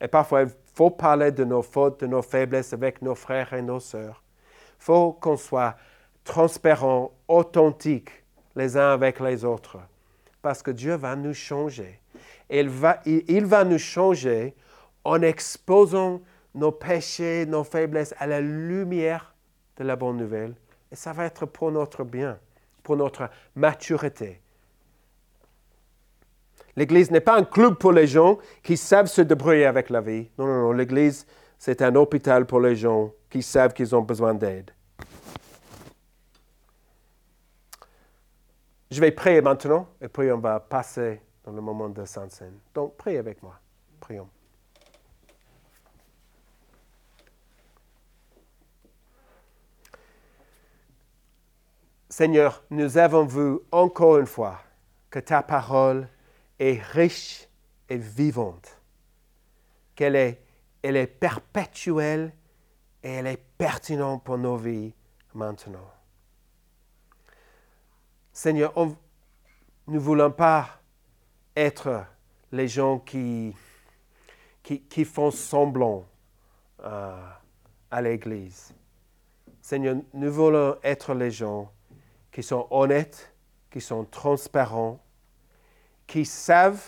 Et 0.00 0.08
parfois, 0.08 0.44
il 0.44 0.50
faut 0.72 0.88
parler 0.88 1.32
de 1.32 1.44
nos 1.44 1.60
fautes, 1.60 2.00
de 2.00 2.06
nos 2.06 2.22
faiblesses 2.22 2.72
avec 2.72 3.02
nos 3.02 3.14
frères 3.14 3.52
et 3.52 3.60
nos 3.60 3.78
sœurs. 3.78 4.22
Il 4.80 4.84
faut 4.84 5.12
qu'on 5.12 5.36
soit 5.36 5.76
transparent, 6.24 7.12
authentique 7.28 8.24
les 8.56 8.78
uns 8.78 8.90
avec 8.90 9.20
les 9.20 9.44
autres 9.44 9.76
parce 10.40 10.62
que 10.62 10.70
Dieu 10.70 10.94
va 10.94 11.14
nous 11.14 11.34
changer. 11.34 12.00
Il 12.48 12.70
va, 12.70 13.00
il, 13.04 13.44
va 13.44 13.64
nous 13.64 13.78
changer 13.78 14.54
en 15.04 15.20
exposant 15.20 16.22
nos 16.54 16.72
péchés, 16.72 17.44
nos 17.44 17.64
faiblesses 17.64 18.14
à 18.18 18.26
la 18.26 18.40
lumière 18.40 19.34
de 19.76 19.84
la 19.84 19.94
bonne 19.94 20.16
nouvelle. 20.16 20.54
Et 20.90 20.96
ça 20.96 21.12
va 21.12 21.26
être 21.26 21.44
pour 21.44 21.70
notre 21.72 22.04
bien, 22.04 22.38
pour 22.86 22.96
notre 22.96 23.28
maturité. 23.56 24.40
L'Église 26.76 27.10
n'est 27.10 27.20
pas 27.20 27.36
un 27.36 27.42
club 27.42 27.74
pour 27.74 27.90
les 27.90 28.06
gens 28.06 28.38
qui 28.62 28.76
savent 28.76 29.08
se 29.08 29.22
débrouiller 29.22 29.66
avec 29.66 29.90
la 29.90 30.00
vie. 30.00 30.30
Non, 30.38 30.46
non, 30.46 30.60
non. 30.62 30.72
L'Église, 30.72 31.26
c'est 31.58 31.82
un 31.82 31.96
hôpital 31.96 32.46
pour 32.46 32.60
les 32.60 32.76
gens 32.76 33.12
qui 33.28 33.42
savent 33.42 33.72
qu'ils 33.72 33.92
ont 33.96 34.02
besoin 34.02 34.34
d'aide. 34.34 34.70
Je 38.88 39.00
vais 39.00 39.10
prier 39.10 39.40
maintenant 39.40 39.88
et 40.00 40.06
puis 40.06 40.30
on 40.30 40.38
va 40.38 40.60
passer 40.60 41.20
dans 41.42 41.50
le 41.50 41.60
moment 41.60 41.88
de 41.88 42.04
Sainte 42.04 42.30
Seine. 42.30 42.60
Donc, 42.72 42.96
priez 42.96 43.18
avec 43.18 43.42
moi. 43.42 43.58
Prions. 43.98 44.28
Seigneur, 52.18 52.64
nous 52.70 52.96
avons 52.96 53.26
vu 53.26 53.58
encore 53.70 54.16
une 54.16 54.26
fois 54.26 54.58
que 55.10 55.18
ta 55.18 55.42
parole 55.42 56.08
est 56.58 56.80
riche 56.80 57.46
et 57.90 57.98
vivante, 57.98 58.80
qu'elle 59.94 60.16
est, 60.16 60.40
elle 60.82 60.96
est 60.96 61.08
perpétuelle 61.08 62.32
et 63.02 63.10
elle 63.10 63.26
est 63.26 63.44
pertinente 63.58 64.24
pour 64.24 64.38
nos 64.38 64.56
vies 64.56 64.94
maintenant. 65.34 65.90
Seigneur, 68.32 68.72
nous 68.74 68.96
ne 69.88 69.98
voulons 69.98 70.30
pas 70.30 70.80
être 71.54 72.06
les 72.50 72.66
gens 72.66 72.98
qui, 72.98 73.54
qui, 74.62 75.04
font 75.04 75.30
semblant 75.30 76.06
euh, 76.82 77.28
à 77.90 78.00
l'Église. 78.00 78.72
Seigneur, 79.60 79.96
nous 80.14 80.32
voulons 80.32 80.78
être 80.82 81.12
les 81.12 81.30
gens 81.30 81.70
qui 82.36 82.42
sont 82.42 82.66
honnêtes, 82.68 83.32
qui 83.70 83.80
sont 83.80 84.04
transparents, 84.04 85.02
qui 86.06 86.26
savent 86.26 86.84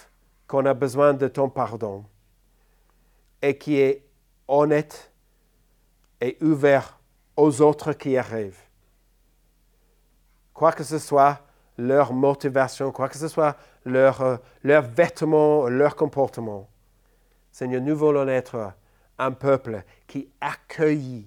qu'on 0.46 0.66
a 0.66 0.74
besoin 0.74 1.14
de 1.14 1.26
ton 1.26 1.48
pardon 1.48 2.04
et 3.40 3.56
qui 3.56 3.78
est 3.78 4.04
honnête 4.46 5.10
et 6.20 6.36
ouvert 6.42 7.00
aux 7.34 7.62
autres 7.62 7.94
qui 7.94 8.18
arrivent 8.18 8.60
quoi 10.52 10.70
que 10.70 10.84
ce 10.84 10.98
soit 10.98 11.40
leur 11.78 12.12
motivation, 12.12 12.92
quoi 12.92 13.08
que 13.08 13.16
ce 13.16 13.28
soit 13.28 13.56
leur, 13.86 14.20
euh, 14.20 14.36
leur 14.64 14.82
vêtements, 14.82 15.66
leur 15.70 15.96
comportement. 15.96 16.68
Seigneur, 17.50 17.80
nous 17.80 17.96
voulons 17.96 18.28
être 18.28 18.74
un 19.16 19.32
peuple 19.32 19.82
qui 20.06 20.28
accueille 20.42 21.26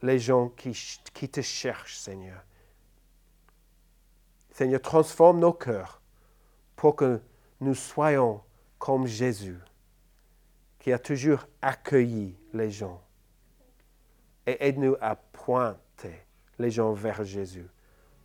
les 0.00 0.20
gens 0.20 0.50
qui, 0.50 0.78
qui 1.12 1.28
te 1.28 1.40
cherchent, 1.40 1.96
Seigneur. 1.96 2.44
Seigneur, 4.60 4.82
transforme 4.82 5.40
nos 5.40 5.54
cœurs 5.54 6.02
pour 6.76 6.94
que 6.94 7.18
nous 7.62 7.74
soyons 7.74 8.42
comme 8.78 9.06
Jésus, 9.06 9.58
qui 10.78 10.92
a 10.92 10.98
toujours 10.98 11.46
accueilli 11.62 12.36
les 12.52 12.70
gens. 12.70 13.00
Et 14.46 14.58
aide-nous 14.62 14.96
à 15.00 15.16
pointer 15.16 16.26
les 16.58 16.70
gens 16.70 16.92
vers 16.92 17.24
Jésus 17.24 17.70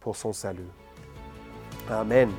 pour 0.01 0.17
son 0.17 0.33
salut. 0.33 0.67
Amen. 1.89 2.29